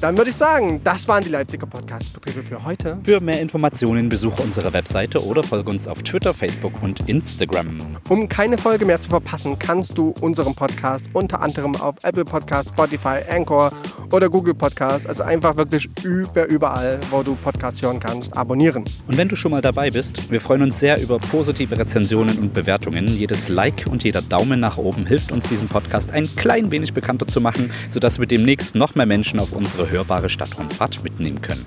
[0.00, 2.98] Dann würde ich sagen, das waren die Leipziger Podcast-Betriebe für heute.
[3.02, 7.96] Für mehr Informationen besuche unsere Webseite oder folge uns auf Twitter, Facebook und Instagram.
[8.08, 12.68] Um keine Folge mehr zu verpassen, kannst du unseren Podcast unter anderem auf Apple Podcast,
[12.68, 13.72] Spotify, Anchor
[14.12, 18.84] oder Google Podcast, also einfach wirklich über überall, wo du Podcasts hören kannst, abonnieren.
[19.08, 22.54] Und wenn du schon mal dabei bist, wir freuen uns sehr über positive Rezensionen und
[22.54, 23.08] Bewertungen.
[23.08, 27.26] Jedes Like und jeder Daumen nach oben hilft uns, diesen Podcast ein klein wenig bekannter
[27.26, 31.66] zu machen, sodass wir demnächst noch mehr Menschen auf unsere hörbare Stadtrundfahrt mitnehmen können.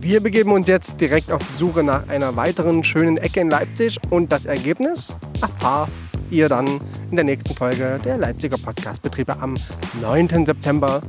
[0.00, 4.00] Wir begeben uns jetzt direkt auf die Suche nach einer weiteren schönen Ecke in Leipzig
[4.10, 5.90] und das Ergebnis erfahrt
[6.30, 6.66] ihr dann
[7.10, 9.56] in der nächsten Folge der Leipziger Podcast-Betriebe am
[10.00, 10.46] 9.
[10.46, 11.00] September.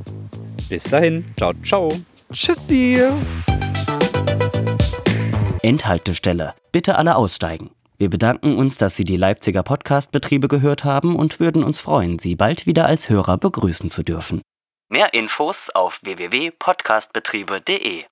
[0.68, 1.88] Bis dahin, ciao, ciao.
[2.32, 3.00] Tschüssi!
[5.62, 6.54] Endhaltestelle.
[6.72, 7.70] Bitte alle aussteigen.
[7.96, 12.34] Wir bedanken uns, dass Sie die Leipziger Podcast-Betriebe gehört haben und würden uns freuen, Sie
[12.34, 14.42] bald wieder als Hörer begrüßen zu dürfen.
[14.94, 18.02] Mehr Infos auf www.podcastbetriebe.de